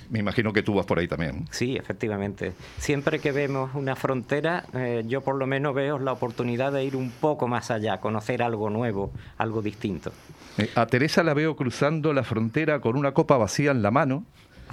[0.10, 1.48] Me imagino que tú vas por ahí también.
[1.52, 2.54] Sí, efectivamente.
[2.78, 6.96] Siempre que vemos una frontera, eh, yo por lo menos veo la oportunidad de ir
[6.96, 10.12] un poco más allá, conocer algo nuevo, algo distinto.
[10.58, 14.26] Eh, a Teresa la veo cruzando la frontera con una copa vacía en la mano.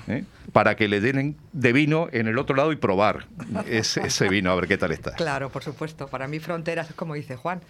[0.06, 0.24] ¿eh?
[0.52, 3.26] Para que le den de vino en el otro lado y probar
[3.66, 5.12] ese, ese vino, a ver qué tal está.
[5.12, 6.08] Claro, por supuesto.
[6.08, 7.60] Para mí fronteras es como dice Juan.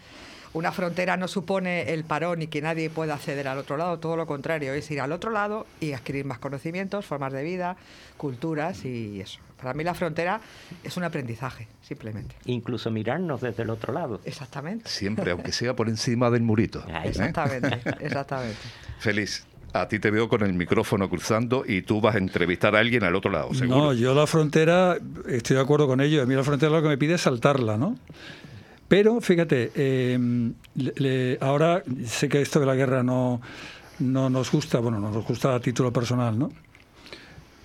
[0.54, 4.16] Una frontera no supone el parón y que nadie pueda acceder al otro lado, todo
[4.16, 7.76] lo contrario, es ir al otro lado y adquirir más conocimientos, formas de vida,
[8.18, 9.40] culturas y eso.
[9.62, 10.40] Para mí la frontera
[10.82, 12.34] es un aprendizaje, simplemente.
[12.46, 14.20] Incluso mirarnos desde el otro lado.
[14.24, 14.90] Exactamente.
[14.90, 16.84] Siempre, aunque sea por encima del murito.
[16.88, 17.02] ¿eh?
[17.04, 18.58] Exactamente, exactamente.
[18.98, 19.46] Feliz.
[19.72, 23.04] A ti te veo con el micrófono cruzando y tú vas a entrevistar a alguien
[23.04, 23.78] al otro lado, seguro.
[23.78, 26.22] No, yo la frontera, estoy de acuerdo con ello.
[26.22, 27.96] A mí la frontera lo que me pide es saltarla, ¿no?
[28.92, 29.70] Pero fíjate,
[30.74, 33.40] le- ahora sé que esto de la guerra no,
[34.00, 36.52] no nos gusta, bueno, no nos gusta a título personal, ¿no?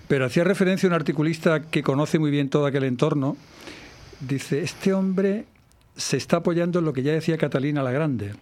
[0.08, 3.36] Pero hacía referencia a un articulista que conoce muy bien todo aquel entorno.
[4.20, 5.44] Dice, este hombre
[5.98, 8.32] se está apoyando en lo que ya decía Catalina la Grande.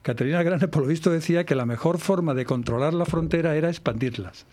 [0.00, 3.56] Catalina la Grande, por lo visto, decía que la mejor forma de controlar la frontera
[3.56, 4.46] era expandirlas.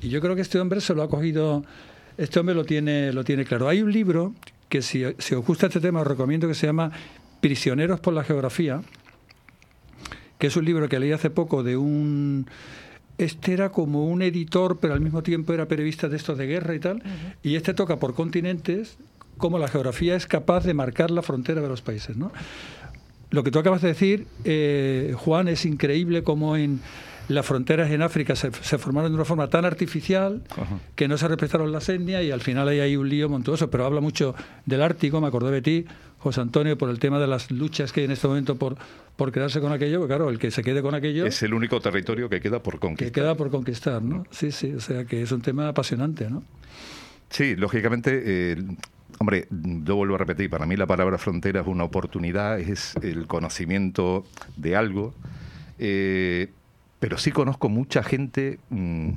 [0.00, 1.64] Y yo creo que este hombre se lo ha cogido,
[2.16, 3.66] este hombre lo tiene, lo tiene claro.
[3.68, 4.34] Hay un libro
[4.68, 6.92] que si, si os gusta este tema os recomiendo que se llama
[7.40, 8.82] Prisioneros por la Geografía,
[10.38, 12.46] que es un libro que leí hace poco de un...
[13.18, 16.74] Este era como un editor, pero al mismo tiempo era periodista de estos de guerra
[16.76, 17.02] y tal,
[17.42, 18.96] y este toca por continentes
[19.38, 22.30] cómo la geografía es capaz de marcar la frontera de los países, ¿no?
[23.30, 26.80] Lo que tú acabas de decir, eh, Juan, es increíble cómo en
[27.28, 30.42] las fronteras en África se, se formaron de una forma tan artificial
[30.94, 33.70] que no se respetaron las etnias y al final hay ahí un lío montuoso.
[33.70, 34.34] Pero habla mucho
[34.66, 35.84] del Ártico, me acordé de ti,
[36.18, 38.76] José Antonio, por el tema de las luchas que hay en este momento por,
[39.16, 39.98] por quedarse con aquello.
[40.00, 42.74] Porque claro, el que se quede con aquello Es el único territorio que queda por
[42.74, 43.12] que conquistar.
[43.12, 44.24] queda por conquistar, ¿no?
[44.30, 46.42] Sí, sí, o sea que es un tema apasionante, ¿no?
[47.30, 48.56] Sí, lógicamente, eh,
[49.18, 53.26] hombre, yo vuelvo a repetir, para mí la palabra frontera es una oportunidad, es el
[53.26, 54.24] conocimiento
[54.56, 55.14] de algo,
[55.78, 56.48] eh,
[56.98, 59.10] pero sí conozco mucha gente mm,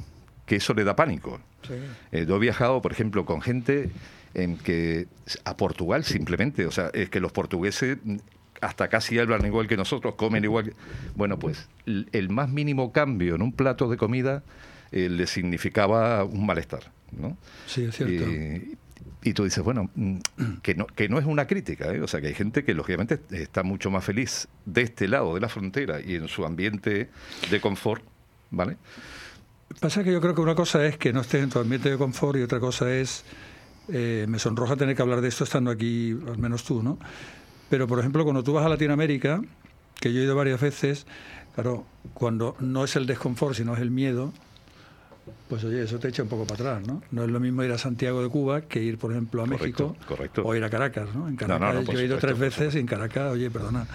[0.45, 1.39] que eso le da pánico.
[2.11, 3.89] Eh, yo he viajado, por ejemplo, con gente
[4.33, 5.07] en que
[5.45, 8.17] a Portugal simplemente, o sea, es que los portugueses mm,
[8.61, 10.65] hasta casi hablan igual que nosotros, comen igual.
[10.65, 10.73] que-
[11.15, 14.43] Bueno, pues el más mínimo cambio en un plato de comida
[14.91, 17.37] eh, le significaba un malestar, ¿no?
[17.65, 18.13] Sí, es cierto.
[18.29, 18.77] Y,
[19.23, 20.17] y tú dices, bueno, mm,
[20.61, 22.01] que no, que no es una crítica, ¿eh?
[22.01, 25.41] o sea, que hay gente que lógicamente está mucho más feliz de este lado de
[25.41, 27.09] la frontera y en su ambiente
[27.49, 28.03] de confort,
[28.49, 28.77] ¿vale?
[29.79, 31.97] Pasa que yo creo que una cosa es que no estés en tu ambiente de
[31.97, 33.23] confort y otra cosa es,
[33.87, 36.99] eh, me sonroja tener que hablar de esto estando aquí, al menos tú, ¿no?
[37.69, 39.41] Pero, por ejemplo, cuando tú vas a Latinoamérica,
[39.99, 41.05] que yo he ido varias veces,
[41.55, 44.33] claro, cuando no es el desconfort, sino es el miedo,
[45.47, 47.01] pues oye, eso te echa un poco para atrás, ¿no?
[47.11, 49.95] No es lo mismo ir a Santiago de Cuba que ir, por ejemplo, a México
[50.07, 50.43] correcto.
[50.45, 51.27] o ir a Caracas, ¿no?
[51.27, 53.31] En No, Caracas no, no, por yo he ido supuesto, tres veces y en Caracas,
[53.33, 53.85] oye, perdona,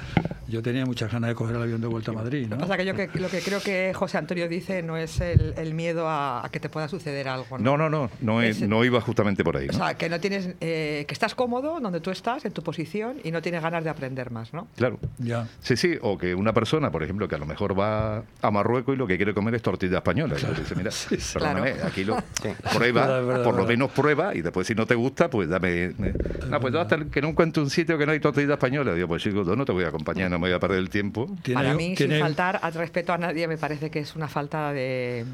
[0.49, 2.57] yo tenía muchas ganas de coger el avión de vuelta a Madrid, Lo ¿no?
[2.57, 5.55] que pasa que yo que, lo que creo que José Antonio dice no es el,
[5.57, 7.59] el miedo a, a que te pueda suceder algo.
[7.59, 7.77] ¿no?
[7.77, 9.69] No, no, no, no, es- Es- no iba justamente por ahí.
[9.69, 9.79] O ¿no?
[9.79, 13.31] sea, que no tienes, eh, que estás cómodo donde tú estás, en tu posición, y
[13.33, 14.69] no tienes ganas de aprender más, ¿no?
[14.77, 15.01] Claro.
[15.19, 15.49] Ya.
[15.61, 18.95] Sí, sí, o que una persona, por ejemplo, que a lo mejor va a Marruecos
[18.95, 20.37] y lo que quiere comer es tortilla española.
[20.41, 20.91] Y dices, mira,
[21.33, 21.87] perdóname, Claro.
[21.89, 22.49] aquí lo Sí.
[22.75, 23.69] prueba, Verdad, verdad, por lo verdad.
[23.69, 25.93] menos prueba, y después si no te gusta, pues dame...
[25.99, 26.13] me-
[26.49, 29.09] No, pues yo hasta que no encuentro un sitio que no hay tortilla española, digo,
[29.09, 31.29] pues chico, no te voy a acompañar, no me voy a perder el tiempo.
[31.55, 35.25] Para mí, sin faltar al respeto a nadie, me parece que es una falta de.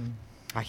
[0.54, 0.66] Ay.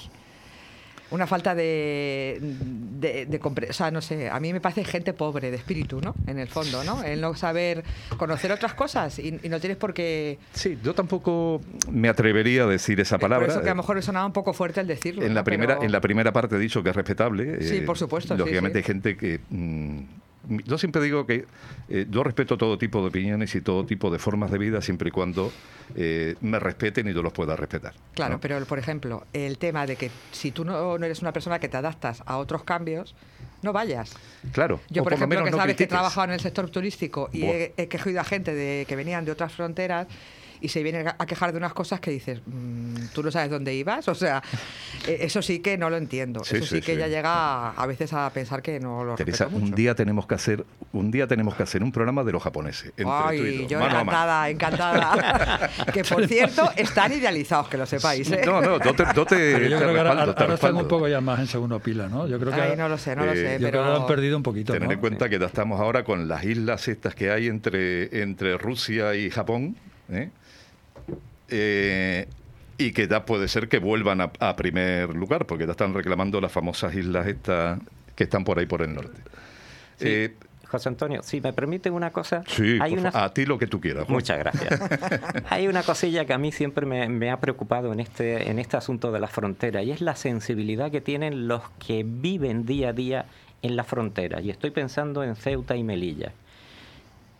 [1.13, 3.39] Una falta de, de, de
[3.69, 6.15] O sea, no sé, a mí me parece gente pobre de espíritu, ¿no?
[6.25, 7.03] En el fondo, ¿no?
[7.03, 7.83] El no saber
[8.17, 10.39] conocer otras cosas y, y no tienes por qué.
[10.53, 11.61] Sí, yo tampoco
[11.91, 13.45] me atrevería a decir esa palabra.
[13.45, 15.21] Por eso que a eh, lo mejor sonaba un poco fuerte el decirlo.
[15.21, 15.33] En ¿no?
[15.35, 17.61] la, primera, Pero- en la primera parte he dicho que es respetable.
[17.61, 18.83] Sí, eh, por supuesto, Lógicamente sí.
[18.83, 19.39] hay gente que...
[19.51, 19.99] mm,
[20.47, 21.45] yo siempre digo que
[21.89, 25.09] eh, yo respeto todo tipo de opiniones y todo tipo de formas de vida siempre
[25.09, 25.51] y cuando
[25.95, 27.93] eh, me respeten y yo los pueda respetar.
[28.13, 28.39] Claro, ¿no?
[28.39, 31.69] pero por ejemplo, el tema de que si tú no, no eres una persona que
[31.69, 33.15] te adaptas a otros cambios,
[33.61, 34.13] no vayas.
[34.51, 34.81] Claro.
[34.89, 37.43] Yo, por lo ejemplo, que no sabes que he trabajado en el sector turístico y
[37.43, 40.07] he, he quejido a gente de, que venían de otras fronteras
[40.63, 43.75] y se vienen a quejar de unas cosas que dices, mm, tú no sabes dónde
[43.75, 44.07] ibas.
[44.07, 44.41] O sea,
[45.07, 46.43] eh, eso sí que no lo entiendo.
[46.43, 46.99] Sí, eso sí, sí, que sí.
[46.99, 49.63] ya llega a, a veces a pensar que no lo Teresa, mucho.
[49.65, 52.93] un día tenemos que hacer un día tenemos que hacer un programa de los japoneses.
[52.97, 55.69] entre tú y Ay, yo, encantada, encantada.
[55.93, 58.29] que por cierto, están idealizados, que lo sepáis.
[58.31, 58.41] ¿eh?
[58.45, 61.07] No, no, yo te, te- Pero yo te creo que ahora, ahora están un poco
[61.07, 62.27] ya más en segundo pila, ¿no?
[62.27, 63.71] Yo creo que Ay, ahora- no lo sé, no lo Eh, sé, yo creo que
[63.71, 63.85] pero...
[63.85, 64.93] lo han perdido un poquito, Tener ¿no?
[64.93, 69.15] en cuenta que ya estamos ahora con las islas estas que hay entre, entre Rusia
[69.15, 69.75] y Japón,
[70.11, 70.29] ¿eh?
[71.49, 72.27] Eh,
[72.77, 76.41] y que ya puede ser que vuelvan a, a primer lugar, porque ya están reclamando
[76.41, 77.79] las famosas islas estas
[78.15, 79.21] que están por ahí por el norte.
[79.97, 80.07] Sí.
[80.07, 80.33] Eh,
[80.73, 83.79] José Antonio, si me permite una cosa, sí, hay una a ti lo que tú
[83.79, 84.05] quieras.
[84.05, 84.15] Juan.
[84.15, 84.81] Muchas gracias.
[85.51, 88.75] Hay una cosilla que a mí siempre me, me ha preocupado en este, en este
[88.75, 92.93] asunto de la frontera y es la sensibilidad que tienen los que viven día a
[92.93, 93.25] día
[93.61, 94.41] en la frontera.
[94.41, 96.31] Y estoy pensando en Ceuta y Melilla.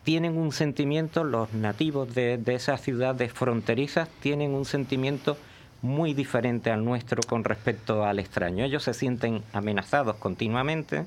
[0.04, 5.38] Tienen un sentimiento, los nativos de, esas ciudades fronterizas tienen un sentimiento
[5.80, 8.66] muy diferente al nuestro con respecto al extraño.
[8.66, 11.06] Ellos se sienten amenazados continuamente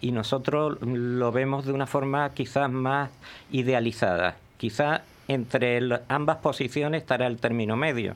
[0.00, 3.10] y nosotros lo vemos de una forma quizás más
[3.50, 4.36] idealizada.
[4.58, 8.14] Quizás entre ambas posiciones estará el término medio,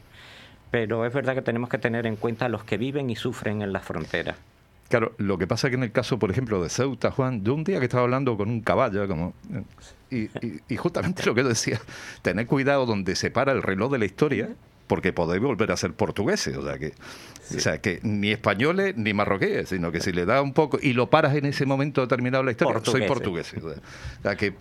[0.70, 3.62] pero es verdad que tenemos que tener en cuenta a los que viven y sufren
[3.62, 4.36] en la frontera.
[4.90, 7.64] Claro, lo que pasa que en el caso, por ejemplo, de Ceuta, Juan, yo un
[7.64, 9.32] día que estaba hablando con un caballo, como,
[10.10, 11.80] y, y- y justamente lo que yo decía,
[12.22, 14.48] tener cuidado donde se para el reloj de la historia,
[14.88, 16.92] porque podéis volver a ser portugueses, o sea que,
[17.56, 20.92] o sea que ni españoles ni marroquíes, sino que si le da un poco y
[20.92, 23.54] lo paras en ese momento determinado de la historia, soy portugués.
[23.56, 24.54] o sea, o sea que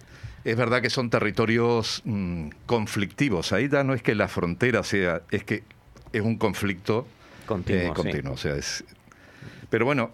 [0.46, 3.52] es verdad que son territorios mm, conflictivos.
[3.52, 5.64] Ahí ya no es que la frontera sea, es que
[6.14, 7.08] es un conflicto
[7.48, 7.94] Continuo, eh, sí.
[7.96, 8.34] continuo.
[8.34, 8.84] O sea, es,
[9.72, 10.12] pero bueno,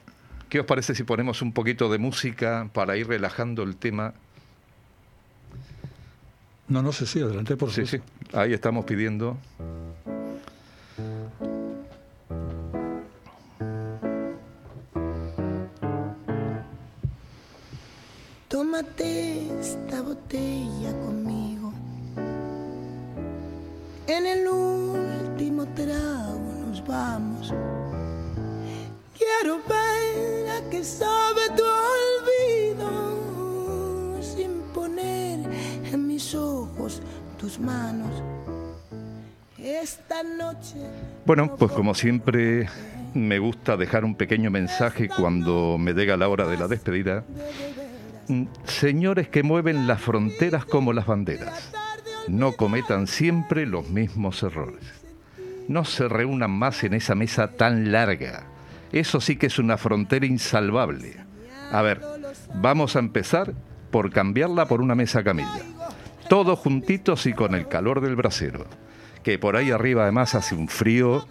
[0.49, 4.13] ¿qué os parece si ponemos un poquito de música para ir relajando el tema?
[6.67, 7.99] No, no sé, sí, adelante, por Sí, sí.
[8.33, 9.37] Ahí estamos pidiendo.
[18.47, 21.73] Tómate esta botella conmigo.
[24.07, 27.53] En el último trago nos vamos.
[29.25, 31.63] Quiero ver a qué sabe tu
[32.83, 32.89] olvido
[34.21, 35.49] sin poner
[35.91, 37.01] en mis ojos
[37.39, 38.11] tus manos.
[39.57, 40.75] Esta noche
[41.25, 42.69] Bueno, pues como siempre
[43.15, 47.23] me gusta dejar un pequeño mensaje cuando me llega la hora de la despedida.
[48.27, 51.71] Mm, Señores que mueven las fronteras como las banderas,
[52.27, 54.83] no cometan siempre los mismos errores.
[55.67, 58.43] No se reúnan más en esa mesa tan larga.
[58.95, 61.17] Eso sí que es una frontera insalvable.
[61.69, 61.99] A ver,
[62.53, 63.53] vamos a empezar
[63.91, 65.63] por cambiarla por una mesa camilla.
[66.29, 68.65] Todos juntitos y con el calor del brasero.
[69.21, 71.27] Que por ahí arriba además hace un frío.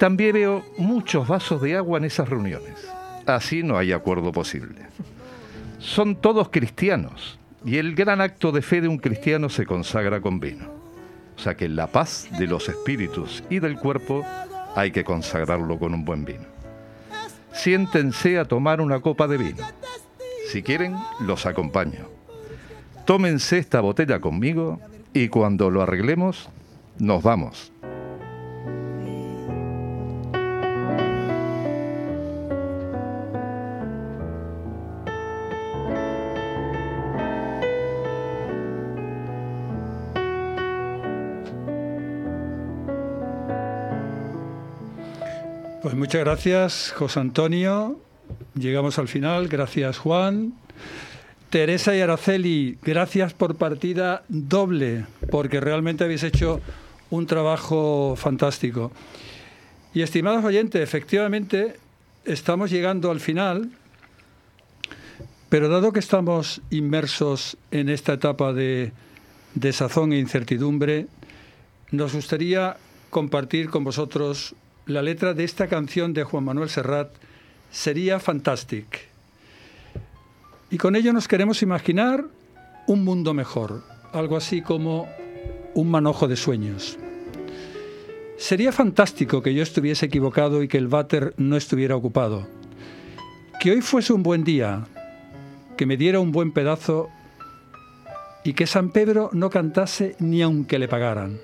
[0.00, 2.88] También veo muchos vasos de agua en esas reuniones.
[3.26, 4.88] Así no hay acuerdo posible.
[5.78, 10.40] Son todos cristianos y el gran acto de fe de un cristiano se consagra con
[10.40, 10.66] vino.
[11.36, 14.24] O sea que la paz de los espíritus y del cuerpo
[14.74, 16.55] hay que consagrarlo con un buen vino.
[17.56, 19.64] Siéntense a tomar una copa de vino.
[20.48, 22.08] Si quieren, los acompaño.
[23.04, 24.80] Tómense esta botella conmigo
[25.12, 26.48] y cuando lo arreglemos,
[26.98, 27.72] nos vamos.
[46.16, 48.00] Muchas gracias, José Antonio.
[48.54, 49.48] Llegamos al final.
[49.48, 50.54] Gracias, Juan.
[51.50, 56.62] Teresa y Araceli, gracias por partida doble, porque realmente habéis hecho
[57.10, 58.92] un trabajo fantástico.
[59.92, 61.76] Y estimados oyentes, efectivamente
[62.24, 63.68] estamos llegando al final,
[65.50, 68.92] pero dado que estamos inmersos en esta etapa de
[69.54, 71.08] desazón e incertidumbre,
[71.90, 72.78] nos gustaría
[73.10, 74.54] compartir con vosotros
[74.86, 77.10] la letra de esta canción de Juan Manuel Serrat,
[77.72, 79.08] Sería Fantastic.
[80.70, 82.24] Y con ello nos queremos imaginar
[82.86, 83.82] un mundo mejor,
[84.12, 85.08] algo así como
[85.74, 86.98] un manojo de sueños.
[88.38, 92.46] Sería fantástico que yo estuviese equivocado y que el váter no estuviera ocupado.
[93.60, 94.86] Que hoy fuese un buen día,
[95.76, 97.08] que me diera un buen pedazo
[98.44, 101.40] y que San Pedro no cantase ni aunque le pagaran.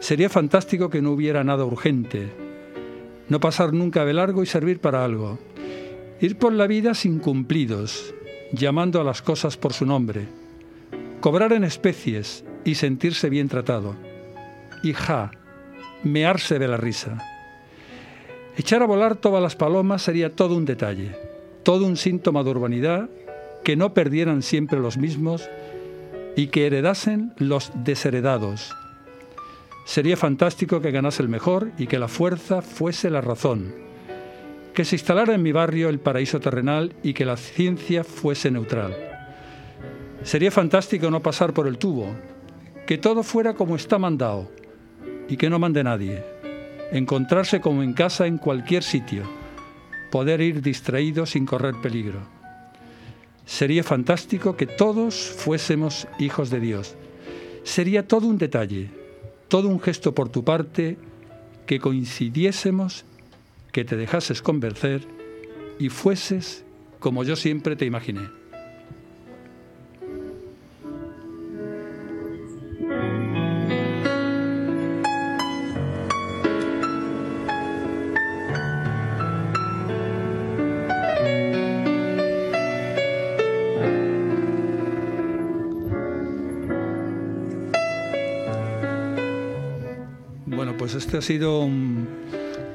[0.00, 2.28] Sería fantástico que no hubiera nada urgente,
[3.28, 5.38] no pasar nunca de largo y servir para algo.
[6.20, 8.14] Ir por la vida sin cumplidos,
[8.52, 10.28] llamando a las cosas por su nombre.
[11.20, 13.96] Cobrar en especies y sentirse bien tratado.
[14.82, 15.32] Y ja,
[16.04, 17.18] mearse de la risa.
[18.56, 21.16] Echar a volar todas las palomas sería todo un detalle,
[21.62, 23.10] todo un síntoma de urbanidad,
[23.64, 25.50] que no perdieran siempre los mismos
[26.36, 28.74] y que heredasen los desheredados.
[29.86, 33.72] Sería fantástico que ganase el mejor y que la fuerza fuese la razón.
[34.74, 38.96] Que se instalara en mi barrio el paraíso terrenal y que la ciencia fuese neutral.
[40.24, 42.12] Sería fantástico no pasar por el tubo,
[42.84, 44.50] que todo fuera como está mandado
[45.28, 46.24] y que no mande nadie.
[46.90, 49.22] Encontrarse como en casa en cualquier sitio,
[50.10, 52.26] poder ir distraído sin correr peligro.
[53.44, 56.96] Sería fantástico que todos fuésemos hijos de Dios.
[57.62, 58.90] Sería todo un detalle,
[59.48, 60.96] todo un gesto por tu parte,
[61.66, 63.04] que coincidiésemos,
[63.72, 65.02] que te dejases convencer
[65.78, 66.64] y fueses
[66.98, 68.22] como yo siempre te imaginé.
[90.86, 92.06] Pues este ha sido un,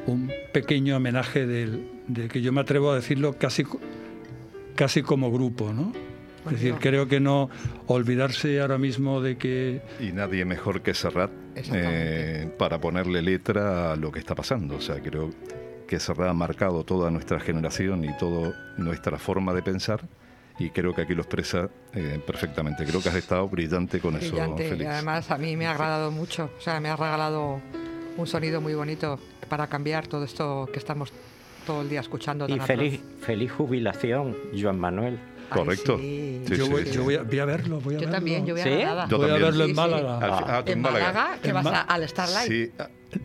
[0.06, 3.64] un pequeño homenaje del, de que yo me atrevo a decirlo casi,
[4.76, 5.94] casi como grupo, ¿no?
[6.46, 7.50] Es decir, creo que no
[7.88, 13.96] olvidarse ahora mismo de que Y nadie mejor que Serrat eh, para ponerle letra a
[13.96, 14.76] lo que está pasando.
[14.76, 15.30] O sea, creo
[15.88, 20.02] que Serrat ha marcado toda nuestra generación y toda nuestra forma de pensar.
[20.60, 22.84] Y creo que aquí lo expresa eh, perfectamente.
[22.84, 24.66] Creo que has estado brillante con eso, Brillante.
[24.66, 24.90] Y Félix.
[24.90, 26.52] además a mí me ha agradado mucho.
[26.58, 27.62] O sea, me ha regalado
[28.18, 31.12] un sonido muy bonito para cambiar todo esto que estamos
[31.66, 32.48] todo el día escuchando.
[32.48, 33.26] Y feliz, atroz.
[33.26, 35.20] feliz jubilación, Joan Manuel.
[35.50, 35.98] Correcto.
[35.98, 36.42] sí.
[36.48, 38.16] yo, voy, yo voy a, voy a verlo, voy a Yo verlo.
[38.16, 38.70] también, yo voy a ¿Sí?
[39.10, 39.32] Yo voy también.
[39.32, 39.74] a verlo Sí, en sí.
[39.82, 40.20] Málaga.
[40.22, 42.48] Ah, tú En Málaga, que En vas Ma- a- al Starlight.
[42.52, 42.72] Sí,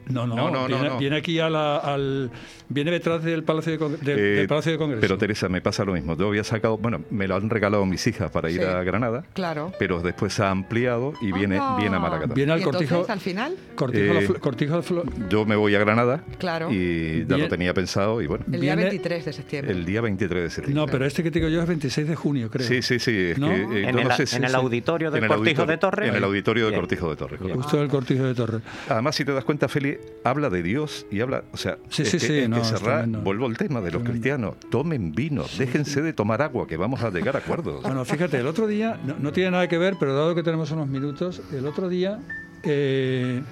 [0.08, 0.98] No, no, No, viene, no.
[0.98, 2.30] viene aquí a la- al.
[2.68, 5.00] Viene detrás del Palacio de, del- Eh, del Palacio de Congreso.
[5.00, 6.16] Pero Teresa, me pasa lo mismo.
[6.16, 8.66] Yo había sacado, bueno, me lo han regalado mis hijas para ir Sí.
[8.66, 9.72] a Granada, Claro.
[9.78, 11.76] pero después se ha ampliado y viene, Anda.
[11.76, 12.20] viene a Málaga.
[12.22, 12.34] también.
[12.34, 12.82] Viene al ¿Y cortijo.
[12.94, 13.54] entonces, al final?
[13.76, 14.82] Cortijo, Eh, de Flo- Cortijo
[15.30, 16.72] Yo me voy a Granada Claro.
[16.72, 19.72] y ya lo tenía pensado y bueno, El día Viene- 23 de septiembre.
[19.72, 20.80] el día 23 de septiembre.
[20.86, 22.66] No, pero este que te digo yo es 26 de junio, creo.
[22.66, 23.16] Sí, sí, sí.
[23.16, 23.48] Es ¿No?
[23.48, 24.56] que, eh, En el- no sé si- en el sí.
[24.56, 26.08] auditorio del Cortijo auditorio- de Torre.
[26.08, 26.80] En el auditorio de Bien.
[26.80, 27.36] Cortijo de Torre.
[27.38, 27.62] correcto.
[27.62, 28.58] Justo del Cortijo de Torre.
[28.88, 32.08] Además, si te das cuenta, Feli, habla de Dios y habla, o sea, Sí, es
[32.10, 33.20] sí, que, sí, es no, que es Serrat- tremendo.
[33.20, 37.10] vuelvo al tema de los cristianos, tomen vino, déjense de tomar agua, que vamos a
[37.10, 37.82] llegar a acuerdos.
[37.82, 40.70] Bueno, fíjate, el otro día, no, no tiene nada que ver, pero dado que tenemos
[40.70, 42.18] unos minutos, el otro día,
[42.62, 43.42] eh,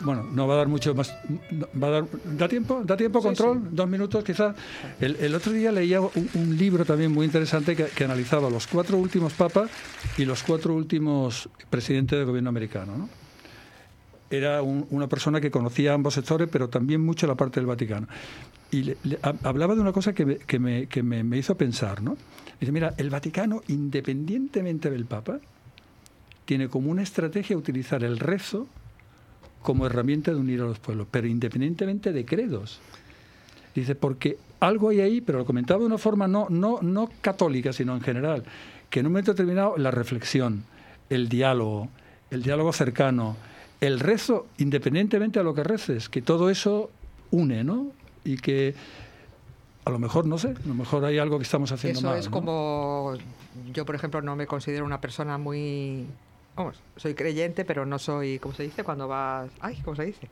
[0.00, 1.14] bueno, no va a dar mucho más,
[1.82, 2.04] va a dar,
[2.36, 2.82] ¿da tiempo?
[2.84, 3.68] ¿Da tiempo control?
[3.74, 4.54] Dos minutos quizás.
[5.00, 8.66] El, el otro día leía un, un libro también muy interesante que, que analizaba los
[8.66, 9.70] cuatro últimos papas
[10.18, 13.08] y los cuatro últimos presidentes del gobierno americano, ¿no?
[14.32, 18.08] Era un- una persona que conocía ambos sectores, pero también mucho la parte del Vaticano.
[18.70, 21.54] Y le- le- ha- hablaba de una cosa que, me, que, me, que me hizo
[21.56, 22.16] pensar, ¿no?
[22.58, 25.38] Dice, mira, el Vaticano, independientemente del Papa,
[26.46, 28.66] tiene como una estrategia utilizar el rezo
[29.62, 32.80] como herramienta de unir a los pueblos, pero independientemente de credos.
[33.74, 37.72] Dice, porque algo hay ahí, pero lo comentaba de una forma no, no, no católica,
[37.72, 38.44] sino en general,
[38.90, 40.64] que en un momento determinado la reflexión,
[41.10, 41.88] el diálogo,
[42.30, 43.36] el diálogo cercano,
[43.82, 46.90] el rezo, independientemente a lo que reces, que todo eso
[47.32, 47.88] une, ¿no?
[48.24, 48.74] Y que
[49.84, 52.18] a lo mejor, no sé, a lo mejor hay algo que estamos haciendo Eso mal.
[52.18, 52.30] es ¿no?
[52.30, 53.14] como.
[53.74, 56.06] Yo, por ejemplo, no me considero una persona muy.
[56.54, 58.38] Vamos, soy creyente, pero no soy.
[58.38, 58.84] ¿Cómo se dice?
[58.84, 59.50] Cuando vas.
[59.60, 60.28] Ay, ¿cómo se dice?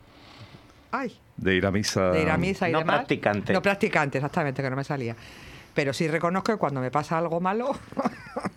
[0.91, 2.11] Ay, De ir a misa.
[2.11, 2.97] de ir a misa y no demás.
[2.99, 3.53] practicante.
[3.53, 5.15] No practicante, exactamente, que no me salía.
[5.73, 7.71] Pero sí reconozco que cuando me pasa algo malo,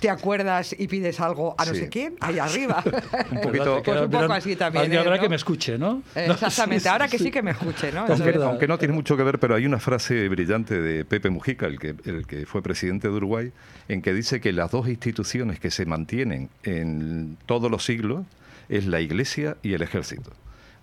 [0.00, 1.80] te acuerdas y pides algo a no Sí.
[1.80, 2.82] sé quién, ahí arriba.
[3.30, 4.84] Un poquito- Pues un poco así también.
[4.84, 5.20] Alguien ¿eh, no?
[5.20, 6.02] que me escuche, ¿no?
[6.14, 7.30] Exactamente, Sí, sí, ahora que sí.
[7.30, 8.06] que me escuche, ¿no?
[8.06, 11.66] Aunque, aunque no tiene mucho que ver, pero hay una frase brillante de Pepe Mujica,
[11.66, 13.52] el que, el que fue presidente de Uruguay,
[13.88, 18.24] en que dice que las dos instituciones que se mantienen en todos los siglos
[18.68, 20.30] es la iglesia y el ejército.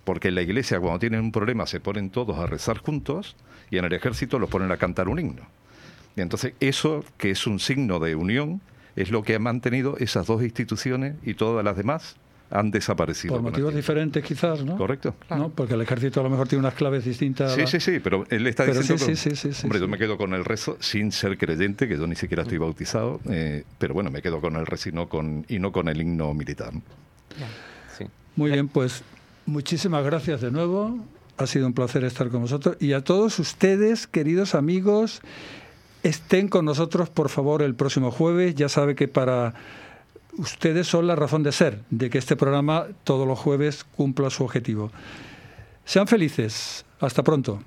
[0.04, 3.36] Porque en la iglesia cuando tienen un problema se ponen todos a rezar juntos
[3.70, 5.42] y en el ejército los ponen a cantar un himno.
[6.16, 8.60] Y entonces eso, que es un signo de unión,
[8.96, 12.16] es lo que ha mantenido esas dos instituciones y todas las demás
[12.50, 13.34] han desaparecido.
[13.34, 13.76] Por motivos tiempo.
[13.76, 14.76] diferentes quizás, ¿no?
[14.76, 15.14] Correcto.
[15.30, 15.48] ¿No?
[15.48, 17.52] Porque el ejército a lo mejor tiene unas claves distintas.
[17.54, 19.04] Sí, la- sí, sí, pero él está Pero diciendo...
[19.04, 19.84] sí, que- sí, sí, sí, sí, hombre, sí.
[19.84, 23.20] yo me quedo con el rezo sin ser creyente, que yo ni siquiera estoy bautizado,
[23.28, 26.00] eh, pero bueno, me quedo con el rezo y no con, y no con el
[26.00, 26.72] himno militar.
[27.98, 28.04] Sí.
[28.36, 29.02] Muy bien, pues
[29.46, 30.98] muchísimas gracias de nuevo.
[31.36, 32.76] Ha sido un placer estar con vosotros.
[32.78, 35.20] Y a todos ustedes, queridos amigos,
[36.04, 38.54] estén con nosotros, por favor, el próximo jueves.
[38.54, 39.54] Ya sabe que para
[40.38, 44.44] ustedes son la razón de ser, de que este programa todos los jueves cumpla su
[44.44, 44.92] objetivo.
[45.84, 46.84] Sean felices.
[47.00, 47.60] Hasta pronto.